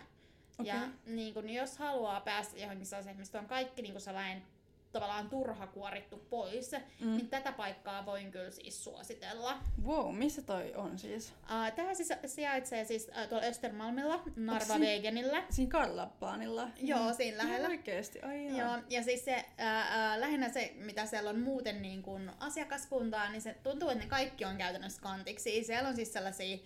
Okei. 0.60 0.74
Ja 0.74 0.88
niin 1.06 1.34
kun, 1.34 1.50
jos 1.50 1.78
haluaa 1.78 2.22
päästä 2.22 2.60
johonkin 2.60 2.86
sellaiseen, 2.86 3.18
mistä 3.18 3.40
on 3.40 3.46
kaikki 3.46 3.82
niin 3.82 3.92
kun 3.92 4.02
sellainen 4.02 4.44
tavallaan 4.92 5.30
turha 5.30 5.68
kuorittu 5.68 6.18
pois, 6.30 6.72
mm. 6.72 7.08
Mm. 7.08 7.18
niin 7.18 7.30
tätä 7.30 7.52
paikkaa 7.52 8.06
voin 8.06 8.32
kyllä 8.32 8.52
siis 8.52 8.84
suositella. 8.84 9.58
Wow, 9.86 10.16
missä 10.16 10.42
toi 10.42 10.74
on 10.76 11.00
siis? 11.00 11.30
Uh, 11.30 11.76
tämä 11.76 11.94
siis 11.94 12.14
sijaitsee 12.26 12.86
siis 12.86 13.08
uh, 13.08 13.30
tuolla 13.30 13.46
Östermalmilla, 13.46 14.24
Narva 14.36 14.78
Wegenillä. 14.78 15.44
Siinä 15.50 15.72
Karlaplaanilla? 15.72 16.70
Joo, 16.78 17.14
siinä 17.14 17.38
lähellä. 17.38 17.58
Ihan 17.58 17.72
oikeesti, 17.72 18.22
ai 18.22 18.48
joo. 18.48 18.58
Joo, 18.58 18.78
ja 18.90 19.04
siis 19.04 19.26
se, 19.26 19.46
ää, 19.58 19.82
ää, 19.90 20.22
lähinnä 20.22 20.50
se, 20.50 20.74
mitä 20.76 21.06
siellä 21.06 21.30
on 21.30 21.40
muuten 21.40 21.82
niin 21.82 22.04
kuin 22.04 22.32
asiakaskuntaa, 22.40 23.32
niin 23.32 23.42
se 23.42 23.56
tuntuu, 23.64 23.90
että 23.90 24.04
ne 24.04 24.10
kaikki 24.10 24.46
on 24.46 24.58
käytännössä 24.58 25.02
kantiksi. 25.02 25.64
Siellä 25.64 25.90
on 25.90 25.96
siis 25.96 26.14
sellaisia 26.14 26.58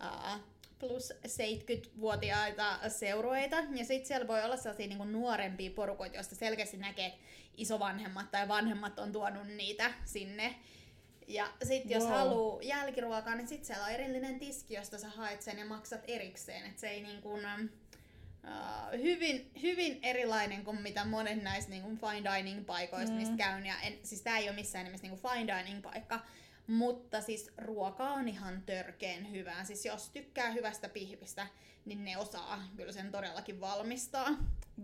ää, 0.00 0.40
plus 0.80 1.12
70-vuotiaita 1.26 2.78
seurueita, 2.88 3.56
ja 3.56 3.84
sitten 3.84 4.06
siellä 4.06 4.26
voi 4.26 4.44
olla 4.44 4.56
sellaisia 4.56 4.86
niin 4.86 4.98
kuin 4.98 5.12
nuorempia 5.12 5.70
porukoita, 5.70 6.16
joista 6.16 6.34
selkeästi 6.34 6.76
näkee, 6.76 7.06
että 7.06 7.18
isovanhemmat 7.56 8.30
tai 8.30 8.48
vanhemmat 8.48 8.98
on 8.98 9.12
tuonut 9.12 9.46
niitä 9.46 9.92
sinne. 10.04 10.54
Ja 11.28 11.50
sitten 11.62 11.90
jos 11.90 12.04
Wow. 12.04 12.12
haluaa 12.12 12.62
jälkiruokaa, 12.62 13.34
niin 13.34 13.48
sitten 13.48 13.66
siellä 13.66 13.84
on 13.84 13.90
erillinen 13.92 14.38
tiski, 14.38 14.74
josta 14.74 14.98
sä 14.98 15.08
haet 15.08 15.42
sen 15.42 15.58
ja 15.58 15.64
maksat 15.64 16.00
erikseen. 16.08 16.66
Et 16.66 16.78
se 16.78 16.88
ei 16.88 17.02
niin 17.02 17.22
kuin, 17.22 17.46
Uh, 18.44 19.02
hyvin, 19.02 19.50
hyvin 19.62 19.98
erilainen 20.02 20.64
kuin 20.64 20.82
mitä 20.82 21.04
monet 21.04 21.42
näistä 21.42 21.70
niin 21.70 21.82
kuin 21.82 21.98
fine 21.98 22.30
dining 22.36 22.66
paikoista, 22.66 23.08
Mm. 23.10 23.12
mm. 23.12 23.18
mistä 23.18 23.36
käyn. 23.36 23.66
Ja 23.66 23.80
en, 23.80 23.98
siis 24.02 24.22
tää 24.22 24.38
ei 24.38 24.48
ole 24.48 24.56
missään 24.56 24.84
nimessä 24.84 25.06
niin 25.06 25.18
kuin 25.18 25.32
fine 25.32 25.56
dining 25.58 25.82
paikka, 25.82 26.20
mutta 26.66 27.20
siis 27.20 27.50
ruoka 27.58 28.10
on 28.10 28.28
ihan 28.28 28.62
törkeen 28.62 29.30
hyvää. 29.30 29.64
Siis 29.64 29.84
jos 29.84 30.08
tykkää 30.10 30.50
hyvästä 30.50 30.88
pihvistä, 30.88 31.46
niin 31.84 32.04
ne 32.04 32.16
osaa 32.18 32.62
kyllä 32.76 32.92
sen 32.92 33.10
todellakin 33.12 33.60
valmistaa. 33.60 34.28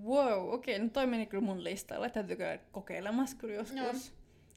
Wow, 0.05 0.55
okei, 0.55 0.75
okay, 0.77 0.85
no 0.87 0.91
toi 0.91 1.07
meni 1.07 1.27
kyllä 1.27 1.45
mun 1.45 1.65
listalle. 1.65 2.11
Täytyy 2.11 2.37
käydä 2.37 2.63
kokeilemassa 2.73 3.37
kyllä 3.37 3.55
joskus. 3.55 3.77
Joo. 3.79 3.93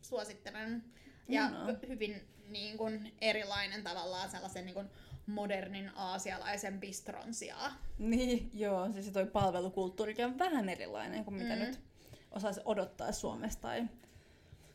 Suosittelen. 0.02 0.84
Ja 1.28 1.50
hy- 1.50 1.88
hyvin 1.88 2.28
niin 2.50 2.78
kuin, 2.78 3.14
erilainen 3.22 3.84
tavallaan 3.84 4.30
sellaisen 4.30 4.66
niin 4.66 4.74
kuin, 4.74 4.88
modernin 5.28 5.92
aasialaisen 5.96 6.80
bistron 6.80 7.34
sijaan. 7.34 7.72
Niin, 7.98 8.50
joo, 8.54 8.92
siis 8.94 9.10
toi 9.10 9.26
palvelukulttuurikin 9.26 10.26
on 10.26 10.40
vähän 10.40 10.70
erilainen 10.70 11.26
kuin 11.26 11.34
mitä 11.34 11.56
Mm. 11.56 11.60
nyt 11.62 11.80
osaisi 12.32 12.62
odottaa 12.66 13.12
Suomessa 13.12 13.60
tai, 13.62 13.88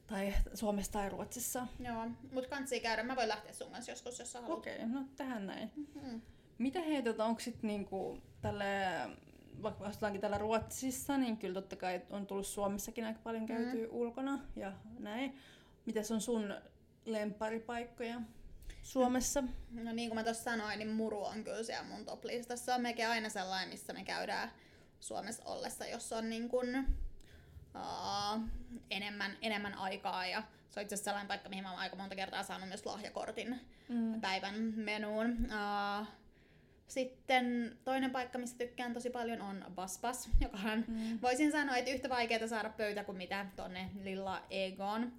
tai 0.07 0.35
Suomessa 0.55 0.93
tai 0.93 1.09
Ruotsissa. 1.09 1.67
Joo, 1.81 2.07
mut 2.33 2.47
kansi 2.47 2.81
käydä. 2.81 3.03
Mä 3.03 3.17
voin 3.17 3.29
lähteä 3.29 3.53
sun 3.53 3.71
kanssa 3.71 3.93
joskus, 3.93 4.19
jos 4.19 4.33
sä 4.33 4.41
haluat. 4.41 4.59
Okei, 4.59 4.75
okay, 4.77 4.89
no 4.89 5.05
tähän 5.17 5.47
näin. 5.47 5.71
Mm. 6.03 6.21
Mitä 6.59 6.81
hei, 6.81 7.03
tota, 7.03 7.25
onko 7.25 7.41
sitten 7.41 7.69
niinku 7.69 8.19
tälle, 8.43 8.67
vaikka 9.63 9.85
asutaankin 9.85 10.21
täällä 10.21 10.39
Ruotsissa, 10.39 11.17
niin 11.19 11.37
kyllä 11.37 11.55
totta 11.55 11.77
kai 11.77 12.03
on 12.11 12.27
tullut 12.27 12.47
Suomessakin 12.47 13.05
aika 13.05 13.21
paljon 13.25 13.47
käytyä 13.47 13.87
mm. 13.87 13.89
ulkona 13.91 14.41
ja 14.57 14.73
näin. 14.99 15.39
Mitäs 15.87 16.11
on 16.11 16.21
sun 16.21 16.55
lempparipaikkoja 17.05 18.21
Suomessa? 18.83 19.45
No 19.71 19.93
niin 19.93 20.09
kuin 20.09 20.19
mä 20.19 20.25
tuossa 20.25 20.43
sanoin, 20.43 20.79
niin 20.79 20.89
muru 20.93 21.25
on 21.25 21.45
kyllä 21.45 21.63
siellä 21.63 21.89
mun 21.89 22.05
top-listassa. 22.05 22.65
Se 22.65 22.73
on 22.73 22.81
melkein 22.83 23.09
aina 23.09 23.29
sellainen, 23.29 23.69
missä 23.69 23.93
me 23.93 24.05
käydään 24.05 24.51
Suomessa 25.01 25.43
ollessa, 25.45 25.87
jos 25.87 26.13
on 26.13 26.31
niin 26.31 26.49
kuin, 26.49 26.87
uh, 27.75 28.43
enemmän, 28.91 29.37
enemmän 29.43 29.75
aikaa. 29.75 30.27
Ja 30.27 30.43
se 30.71 30.81
on 30.81 30.83
itse 30.83 30.95
asiassa 30.95 31.05
sellainen 31.05 31.29
paikka, 31.29 31.49
mihin 31.49 31.65
mä 31.65 31.71
oon 31.71 31.81
aika 31.81 31.97
monta 31.97 32.17
kertaa 32.17 32.43
saanut 32.43 32.69
myös 32.69 32.87
lahjakortin 32.87 33.61
Mm. 33.89 34.21
päivän 34.21 34.55
menuun. 34.77 35.31
Uh, 35.31 36.07
sitten 36.89 37.77
toinen 37.85 38.11
paikka, 38.11 38.39
missä 38.39 38.59
tykkään 38.59 38.95
tosi 38.95 39.11
paljon, 39.11 39.43
on 39.43 39.65
Baspas, 39.75 40.29
joka 40.41 40.59
on, 40.73 40.85
Mm. 40.89 41.19
voisin 41.23 41.53
sanoa, 41.53 41.77
että 41.77 41.91
yhtä 41.91 42.09
vaikeaa 42.09 42.47
saada 42.49 42.69
pöytä 42.71 43.05
kuin 43.05 43.19
mitä 43.19 43.47
tonne 43.57 43.91
Lilla 44.03 44.43
Egon. 44.51 45.13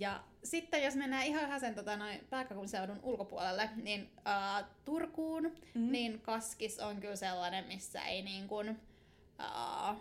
Ja 0.00 0.24
sitten 0.44 0.82
jos 0.84 0.94
mennään 0.96 1.26
ihan 1.26 1.42
vähän 1.42 1.60
sen 1.60 1.74
tota, 1.74 1.96
noin 1.96 2.20
pääkaupunkiseudun 2.30 3.00
ulkopuolelle, 3.02 3.70
niin 3.82 4.10
uh, 4.16 4.66
Turkuun, 4.84 5.42
Mm. 5.74 5.92
niin 5.92 6.20
Kaskis 6.20 6.78
on 6.78 7.00
kyllä 7.00 7.16
sellainen, 7.16 7.66
missä 7.66 8.02
ei 8.02 8.22
niin 8.22 8.48
kuin, 8.48 8.70
uh, 9.40 9.96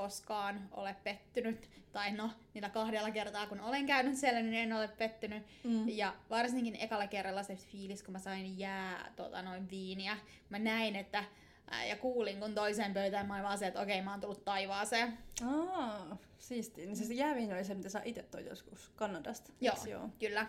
koskaan 0.00 0.68
ole 0.72 0.96
pettynyt. 1.04 1.70
Tai 1.92 2.12
no, 2.12 2.30
niillä 2.54 2.68
kahdella 2.68 3.10
kertaa 3.10 3.46
kun 3.46 3.60
olen 3.60 3.86
käynyt 3.86 4.16
siellä, 4.16 4.40
niin 4.40 4.54
en 4.54 4.72
ole 4.72 4.88
pettynyt. 4.88 5.46
Mm. 5.64 5.88
Ja 5.88 6.14
varsinkin 6.30 6.76
ekalla 6.80 7.06
kerralla 7.06 7.42
se 7.42 7.56
fiilis, 7.56 8.02
kun 8.02 8.12
mä 8.12 8.18
sain 8.18 8.58
jää 8.58 9.12
tota, 9.16 9.42
noin 9.42 9.70
viiniä. 9.70 10.16
Mä 10.48 10.58
näin, 10.58 10.96
että 10.96 11.24
ää, 11.70 11.84
ja 11.84 11.96
kuulin, 11.96 12.40
kun 12.40 12.54
toiseen 12.54 12.94
pöytään 12.94 13.26
mä 13.26 13.34
olin 13.34 13.44
vaan 13.44 13.58
se, 13.58 13.66
että 13.66 13.80
okei, 13.80 14.02
mä 14.02 14.10
oon 14.10 14.20
tullut 14.20 14.44
taivaaseen. 14.44 15.18
Aa, 15.46 16.16
siistiä. 16.38 16.86
Niin 16.86 16.96
se, 16.96 17.14
jääviin 17.14 17.52
oli 17.52 17.64
se, 17.64 17.74
mitä 17.74 17.88
sä 17.88 18.02
itse 18.04 18.22
toit 18.22 18.46
joskus 18.46 18.92
Kanadasta. 18.96 19.52
Joo. 19.60 19.76
joo? 19.88 20.08
Kyllä. 20.18 20.46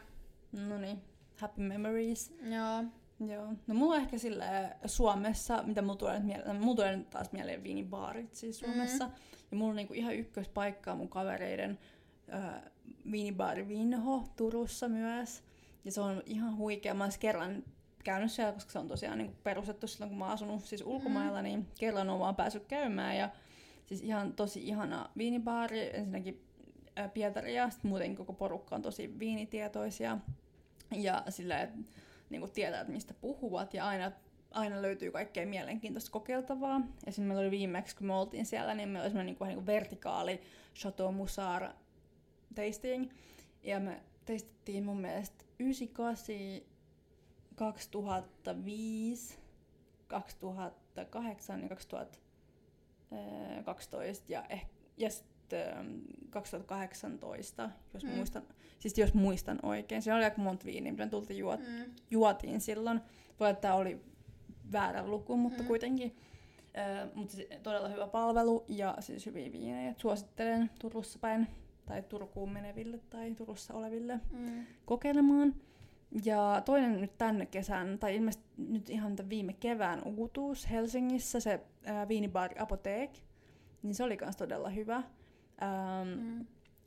No 0.52 0.78
niin, 0.78 1.02
happy 1.38 1.62
memories. 1.62 2.34
Joo. 2.44 2.84
Joo. 3.28 3.54
No 3.68 3.76
mulla 3.76 3.96
on 3.96 4.02
ehkä 4.02 4.18
sillä 4.18 4.76
Suomessa, 4.86 5.64
mitä 5.64 5.82
mulla 5.82 5.96
tulee 5.96 6.20
nyt 6.20 6.26
mieleen, 6.26 6.56
mulla 6.56 6.76
tulee 6.76 6.98
nyt 6.98 7.10
taas 7.10 7.32
mieleen 7.32 7.64
viinibaarit 7.64 8.36
siis 8.36 8.60
Suomessa. 8.60 9.06
Mm. 9.06 9.14
Ja 9.52 9.58
mulla 9.58 9.70
on 9.70 9.76
niinku 9.76 9.94
ihan 9.94 10.16
ykköspaikkaa 10.16 10.96
mun 10.96 11.10
kavereiden 11.10 11.80
äh, 12.34 12.62
viinibaari 13.12 13.68
Vinho 13.68 14.24
Turussa 14.36 14.90
myös. 14.90 15.44
Ja 15.86 15.92
se 15.92 16.02
on 16.02 16.24
ihan 16.26 16.58
huikea. 16.58 16.94
Mä 16.94 17.04
oon 17.04 17.14
kerran 17.20 17.64
käynyt 18.04 18.32
siellä, 18.32 18.54
koska 18.54 18.72
se 18.72 18.80
on 18.80 18.88
tosiaan 18.88 19.18
niinku 19.18 19.36
perustettu 19.44 19.88
silloin, 19.88 20.10
kun 20.10 20.20
mä 20.20 20.26
oon 20.26 20.34
asunut 20.34 20.66
siis 20.66 20.84
ulkomailla, 20.86 21.42
niin 21.42 21.68
kerran 21.80 22.10
oon 22.10 22.20
vaan 22.20 22.36
päässyt 22.36 22.66
käymään. 22.66 23.18
Ja 23.18 23.30
siis 23.86 24.02
ihan 24.02 24.34
tosi 24.34 24.68
ihana 24.68 25.10
viinibaari. 25.18 25.98
Ensinnäkin 25.98 26.42
äh, 27.00 27.14
Pietari 27.14 27.56
ja 27.56 27.70
muuten 27.84 28.16
koko 28.16 28.34
porukka 28.34 28.76
on 28.76 28.82
tosi 28.82 29.20
viinitietoisia. 29.20 30.18
Ja 30.96 31.24
sillä 31.30 31.62
että 31.62 31.80
niin 32.32 32.52
tietää, 32.52 32.82
että 32.82 32.94
mistä 32.94 33.14
puhuvat 33.14 33.74
ja 33.74 33.88
aina, 33.88 34.12
aina 34.52 34.82
löytyy 34.82 35.12
kaikkea 35.12 35.46
mielenkiintoista 35.46 36.12
kokeiltavaa. 36.12 36.78
Esimerkiksi 36.78 37.22
meillä 37.22 37.42
oli 37.42 37.52
viimeksi, 37.52 37.96
kun 37.96 38.08
me 38.08 38.14
oltiin 38.14 38.46
siellä, 38.46 38.74
niin 38.74 38.90
meillä 38.90 39.04
oli 39.04 39.10
semmoinen 39.10 39.26
niin 39.26 39.38
kuin, 39.38 39.48
niin 39.48 39.58
kuin 39.58 39.66
vertikaali 39.66 40.42
Chateau 40.76 41.12
Musar 41.12 41.70
tasting. 42.56 43.12
Ja 43.64 43.80
me 43.80 44.02
testattiin 44.26 44.86
mun 44.86 45.02
mielestä 45.02 45.46
98, 45.60 46.36
2005, 47.56 49.40
2008 50.08 51.62
ja 51.62 51.70
2012 51.70 54.32
ja, 54.32 54.46
eh, 54.50 54.66
ja 54.98 55.10
2018, 56.30 57.70
jos, 57.94 58.04
Mm. 58.04 58.10
muistan, 58.10 58.44
siis 58.80 58.98
jos 58.98 59.14
muistan 59.14 59.60
oikein. 59.64 60.02
Siinä 60.02 60.16
oli 60.16 60.24
aika 60.24 60.42
monta 60.42 60.66
viiniä, 60.66 60.92
mitä 60.92 61.06
me 61.06 61.10
tultiin 61.10 61.40
juot, 61.40 61.60
Mm. 61.60 61.92
juotiin 62.12 62.62
silloin. 62.62 63.02
Voi 63.40 63.50
että 63.50 63.62
tämä 63.62 63.74
oli 63.74 64.02
väärä 64.72 65.08
luku, 65.08 65.38
mutta 65.38 65.62
Mm. 65.64 65.68
kuitenkin. 65.68 66.16
Ö, 66.78 67.08
mutta 67.16 67.36
se, 67.36 67.48
todella 67.64 67.88
hyvä 67.90 68.08
palvelu 68.08 68.66
ja 68.68 68.96
siis 69.00 69.26
hyviä 69.26 69.52
viinejä. 69.52 69.94
Suosittelen 69.98 70.70
Turussa 70.80 71.20
päin 71.20 71.48
tai 71.86 72.02
Turkuun 72.02 72.52
meneville 72.52 73.00
tai 73.10 73.32
Turussa 73.36 73.74
oleville 73.74 74.20
Mm. 74.32 74.66
kokeilemaan. 74.86 75.56
Ja 76.26 76.62
toinen 76.66 77.02
nyt 77.02 77.18
tänne 77.18 77.46
kesän, 77.46 78.00
tai 78.00 78.16
ilmeisesti 78.16 78.46
nyt 78.58 78.90
ihan 78.90 79.16
tämän 79.16 79.30
viime 79.30 79.54
kevään 79.54 80.02
uutuus 80.04 80.70
Helsingissä, 80.70 81.40
se 81.40 81.60
ää, 81.86 82.08
viinibaari 82.08 82.56
Apoteek, 82.60 83.12
niin 83.84 83.96
se 83.96 84.04
oli 84.04 84.18
myös 84.22 84.36
todella 84.38 84.70
hyvä. 84.70 85.04
Ähm, 85.64 86.10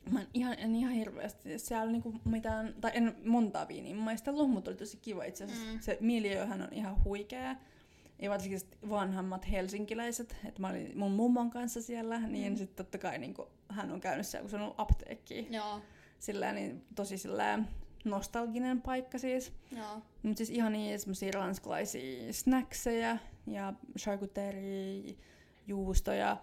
Mm. 0.07 0.13
Mä 0.13 0.21
en 0.21 0.27
ihan, 0.33 0.55
en 0.59 0.75
ihan 0.75 0.93
hirveästi 0.93 1.59
siellä 1.59 1.91
niinku 1.91 2.13
mitään, 2.25 2.75
tai 2.81 2.91
en 2.93 3.15
montaa 3.25 3.67
viiniä 3.67 3.95
maistellut, 3.95 4.49
mutta 4.49 4.71
oli 4.71 4.77
tosi 4.77 4.97
kiva 4.97 5.23
itse 5.23 5.43
asiassa. 5.43 5.65
Mm. 5.73 5.79
Se 5.79 5.97
miljööhän 6.01 6.61
on 6.61 6.73
ihan 6.73 7.03
huikea. 7.03 7.55
Ja 8.21 8.29
varsinkin 8.29 8.59
vanhemmat 8.89 9.51
helsinkiläiset, 9.51 10.35
että 10.45 10.61
mä 10.61 10.69
olin 10.69 10.97
mun 10.97 11.11
mummon 11.11 11.49
kanssa 11.49 11.81
siellä, 11.81 12.19
niin 12.19 12.53
Mm. 12.53 12.57
sitten 12.57 12.85
totta 12.85 12.97
kai 12.97 13.17
niinku, 13.17 13.47
hän 13.69 13.91
on 13.91 13.99
käynyt 14.01 14.27
siellä, 14.27 14.41
kun 14.43 14.49
se 14.49 14.55
on 14.55 14.61
ollut 14.61 14.79
apteekki. 14.79 15.47
Joo, 15.51 15.81
Sillä 16.19 16.51
niin 16.53 16.85
tosi 16.95 17.17
sillä 17.17 17.59
nostalginen 18.05 18.81
paikka 18.81 19.17
siis. 19.17 19.53
joo. 19.71 20.01
Mutta 20.23 20.37
siis 20.37 20.49
ihan 20.49 20.73
niin 20.73 20.99
semmosia 20.99 21.31
ranskalaisia 21.33 22.33
snackseja 22.33 23.17
ja 23.47 23.73
charcuterie, 23.99 25.15
juustoja. 25.67 26.37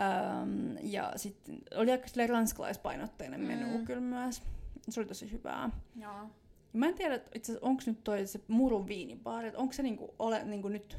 Ähm, 0.00 0.76
ja 0.82 1.12
sitten 1.16 1.58
oli 1.76 1.90
aika 1.92 2.06
ranskalaispainotteinen 2.26 3.40
menu 3.40 3.78
Mm. 3.78 3.84
kyllä 3.84 4.00
myös. 4.00 4.42
Se 4.88 5.00
oli 5.00 5.06
tosi 5.08 5.32
hyvää. 5.32 5.70
Joo. 5.96 6.12
Ja 6.12 6.78
Mä 6.78 6.86
en 6.86 6.94
tiedä, 6.94 7.14
itse 7.34 7.52
asiassa 7.52 7.66
onko 7.68 7.82
nyt 7.86 8.04
toi 8.04 8.26
se 8.26 8.40
murun 8.48 8.86
viinibaari, 8.88 9.48
että 9.48 9.60
onko 9.60 9.72
se 9.72 9.82
niinku 9.82 10.14
ole, 10.18 10.44
niinku 10.44 10.68
nyt 10.68 10.96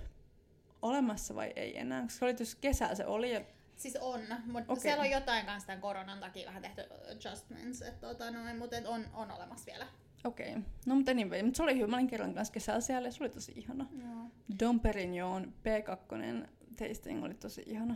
olemassa 0.81 1.35
vai 1.35 1.53
ei 1.55 1.79
enää? 1.79 2.01
Koska 2.01 2.19
se 2.19 2.25
oli 2.25 2.33
tuossa 2.33 2.57
kesällä 2.61 2.95
se 2.95 3.05
oli 3.05 3.33
ja 3.33 3.41
Siis 3.75 3.95
on, 4.01 4.19
mutta 4.45 4.73
Okei. 4.73 4.81
siellä 4.81 5.01
on 5.03 5.09
jotain 5.09 5.45
kanssa 5.45 5.67
tämän 5.67 5.81
koronan 5.81 6.19
takia 6.19 6.47
vähän 6.47 6.61
tehty 6.61 6.81
adjustments, 7.11 7.81
että 7.81 8.07
tota 8.07 8.31
noin, 8.31 8.57
mutta 8.57 8.77
et 8.77 8.85
on, 8.87 9.05
on 9.13 9.31
olemassa 9.31 9.65
vielä. 9.65 9.87
okei. 10.23 10.49
Okay. 10.49 10.61
No 10.85 10.95
mutta 10.95 11.11
anyway, 11.11 11.43
mutta 11.43 11.57
se 11.57 11.63
oli 11.63 11.75
hyvä. 11.75 11.87
Mä 11.87 11.95
olin 11.95 12.07
kerran 12.07 12.33
kanssa 12.33 12.53
kesällä 12.53 12.81
siellä 12.81 13.07
ja 13.07 13.11
se 13.11 13.23
oli 13.23 13.29
tosi 13.29 13.53
ihana. 13.55 13.87
Joo. 14.01 14.29
Dom 14.59 14.79
Perignon 14.79 15.53
P2 15.63 16.47
tasting 16.77 17.23
oli 17.23 17.33
tosi 17.33 17.63
ihana. 17.65 17.95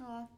Joo. 0.00 0.28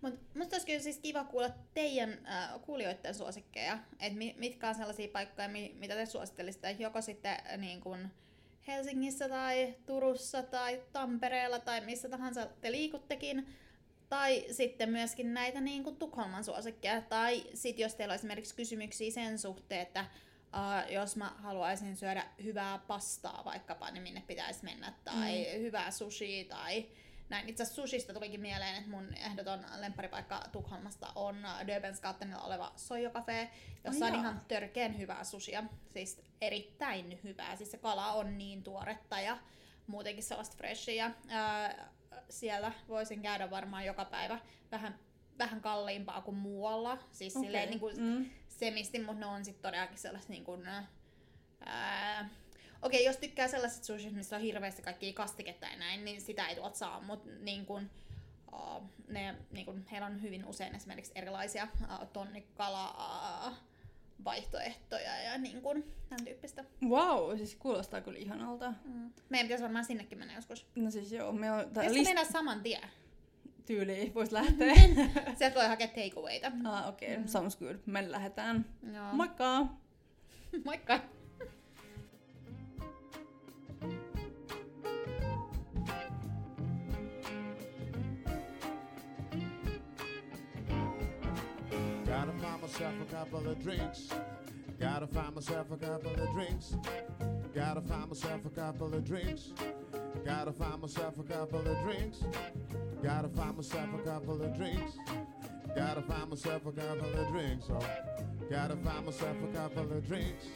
Mut 0.00 0.34
musta 0.34 0.54
olisi 0.54 0.66
kyllä 0.66 0.80
siis 0.80 0.98
kiva 0.98 1.24
kuulla 1.24 1.50
teidän 1.74 2.26
äh, 2.26 2.60
kuulijoiden 2.62 3.14
suosikkeja, 3.14 3.78
että 4.00 4.18
mi- 4.18 4.34
mitkä 4.38 4.68
on 4.68 4.74
sellaisia 4.74 5.08
paikkoja, 5.08 5.48
mi- 5.48 5.74
mitä 5.78 5.94
te 5.94 6.06
suosittelisitte, 6.06 6.76
joko 6.78 7.02
sitten 7.02 7.32
äh, 7.32 7.58
niin 7.58 7.80
kun 7.80 8.08
Helsingissä 8.66 9.28
tai 9.28 9.74
Turussa 9.86 10.42
tai 10.42 10.82
Tampereella 10.92 11.58
tai 11.58 11.80
missä 11.80 12.08
tahansa 12.08 12.46
te 12.60 12.72
liikuttekin, 12.72 13.46
tai 14.08 14.44
sitten 14.50 14.90
myöskin 14.90 15.34
näitä 15.34 15.60
niin 15.60 15.84
kuin 15.84 15.96
Tukholman 15.96 16.44
suosikkeja, 16.44 17.00
tai 17.02 17.44
sitten 17.54 17.82
jos 17.82 17.94
teillä 17.94 18.12
on 18.12 18.16
esimerkiksi 18.16 18.54
kysymyksiä 18.54 19.10
sen 19.10 19.38
suhteen, 19.38 19.80
että 19.80 20.06
uh, 20.54 20.92
jos 20.92 21.16
mä 21.16 21.34
haluaisin 21.36 21.96
syödä 21.96 22.26
hyvää 22.44 22.78
pastaa 22.78 23.42
vaikkapa, 23.44 23.90
niin 23.90 24.02
minne 24.02 24.22
pitäisi 24.26 24.64
mennä, 24.64 24.92
tai 25.04 25.46
mm. 25.54 25.60
hyvää 25.60 25.90
sushi, 25.90 26.44
tai 26.44 26.86
näin. 27.34 27.48
Itse 27.48 27.62
asiassa 27.62 27.82
sushista 27.82 28.14
tulikin 28.14 28.40
mieleen, 28.40 28.74
että 28.74 28.90
mun 28.90 29.14
ehdoton 29.14 29.64
lempparipaikka 29.76 30.42
Tukholmasta 30.52 31.12
on 31.14 31.36
Döbensgattenilla 31.66 32.42
oleva 32.42 32.72
Soijokafe, 32.76 33.50
jossa 33.84 34.04
Ai 34.04 34.10
on 34.10 34.14
jaa. 34.14 34.22
ihan 34.22 34.40
törkeen 34.48 34.98
hyvää 34.98 35.24
sushia. 35.24 35.64
Siis 35.92 36.22
erittäin 36.40 37.20
hyvää. 37.24 37.56
Siis 37.56 37.70
se 37.70 37.78
kala 37.78 38.12
on 38.12 38.38
niin 38.38 38.62
tuoretta 38.62 39.20
ja 39.20 39.38
muutenkin 39.86 40.24
sellaista 40.24 40.56
freshia. 40.56 41.10
Ää, 41.28 41.88
siellä 42.30 42.72
voisin 42.88 43.22
käydä 43.22 43.50
varmaan 43.50 43.84
joka 43.84 44.04
päivä 44.04 44.38
vähän, 44.72 44.98
vähän 45.38 45.60
kalliimpaa 45.60 46.20
kuin 46.20 46.36
muualla. 46.36 46.98
Siis 47.12 47.36
okay. 47.36 47.46
silleen 47.46 47.70
niin 47.70 47.80
kuin 47.80 48.00
mm. 48.00 48.30
semisti, 48.48 48.98
mutta 48.98 49.20
ne 49.20 49.26
on 49.26 49.44
sitten 49.44 49.62
todellakin 49.62 49.98
sellaista 49.98 50.32
niin 50.32 50.44
kuin, 50.44 50.66
ää, 51.66 52.28
Okei, 52.84 53.04
jos 53.04 53.16
tykkää 53.16 53.48
sellaisesta 53.48 53.86
sushista, 53.86 54.16
missä 54.16 54.36
on 54.36 54.42
hirveästi 54.42 54.82
kaikkia 54.82 55.12
kastiketta 55.12 55.66
ja 55.66 55.76
näin, 55.76 56.04
niin 56.04 56.20
sitä 56.20 56.48
ei 56.48 56.56
tuolta 56.56 56.78
saa, 56.78 57.00
mutta 57.00 57.30
niin 57.40 57.66
kuin, 57.66 57.90
uh, 58.52 58.82
ne, 59.08 59.34
niin 59.50 59.66
kuin, 59.66 59.86
heillä 59.90 60.06
on 60.06 60.22
hyvin 60.22 60.44
usein 60.44 60.74
esimerkiksi 60.74 61.12
erilaisia 61.14 61.68
uh, 61.80 62.08
tonnikala 62.12 62.90
uh, 63.46 63.54
vaihtoehtoja 64.24 65.22
ja 65.22 65.38
niin 65.38 65.62
kuin, 65.62 65.84
tämän 66.08 66.24
tyyppistä. 66.24 66.64
Wow, 66.88 67.36
siis 67.36 67.54
kuulostaa 67.54 68.00
kyllä 68.00 68.18
ihanalta. 68.18 68.74
Mm. 68.84 69.12
Meidän 69.28 69.46
pitäisi 69.46 69.62
varmaan 69.62 69.84
sinnekin 69.84 70.18
mennä 70.18 70.34
joskus. 70.34 70.66
No 70.74 70.90
siis 70.90 71.12
joo, 71.12 71.32
me 71.32 71.52
on 71.52 71.70
tää 71.70 71.84
list- 71.84 72.04
mennä 72.04 72.24
saman 72.24 72.62
tien? 72.62 72.88
tyyli, 73.66 74.12
vois 74.14 74.32
lähteä. 74.32 74.74
Sieltä 75.38 75.54
voi 75.54 75.68
hakea 75.68 75.88
takeawayta. 75.88 76.52
ah, 76.64 76.88
okei, 76.88 77.08
okay. 77.08 77.22
Mm. 77.22 77.28
sounds 77.28 77.56
good. 77.56 77.76
Me 77.86 78.10
lähdetään. 78.10 78.66
Joo. 78.92 79.12
Moikka! 79.12 79.66
Moikka! 80.64 81.00
Myself 92.74 92.94
a 93.02 93.14
couple 93.14 93.48
of 93.48 93.62
drinks. 93.62 94.08
Gotta 94.80 95.06
find 95.06 95.34
myself 95.34 95.70
a 95.70 95.76
couple 95.76 96.12
of 96.12 96.32
drinks. 96.32 96.76
Gotta 97.54 97.80
find 97.80 98.08
myself 98.08 98.40
a 98.44 98.50
couple 98.50 98.92
of 98.92 99.04
drinks. 99.04 99.52
Gotta 100.24 100.52
find 100.52 100.82
myself 100.82 101.14
a 101.20 101.22
couple 101.22 101.60
of 101.60 101.82
drinks. 101.84 102.24
Gotta 103.00 103.28
find 103.28 103.56
myself 103.56 103.88
a 103.94 103.98
couple 103.98 104.42
of 104.42 104.56
drinks. 104.56 104.92
Gotta 105.76 106.02
find 106.02 106.30
myself 106.30 106.66
a 106.66 106.72
couple 106.72 107.20
of 107.20 107.28
drinks. 107.28 107.66
Oh, 107.70 107.86
gotta 108.50 108.76
find 108.76 109.06
myself 109.06 109.36
a 109.44 109.56
couple 109.56 109.92
of 109.92 110.06
drinks. 110.08 110.46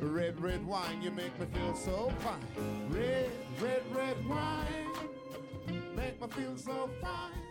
Red, 0.00 0.38
red 0.40 0.66
wine, 0.66 1.00
you 1.00 1.12
make 1.12 1.38
me 1.40 1.46
feel 1.54 1.74
so 1.74 2.12
fine. 2.18 2.90
Red, 2.90 3.30
red, 3.62 3.82
red 3.94 4.28
wine, 4.28 5.94
make 5.96 6.20
me 6.20 6.28
feel 6.28 6.56
so 6.58 6.90
fine. 7.00 7.43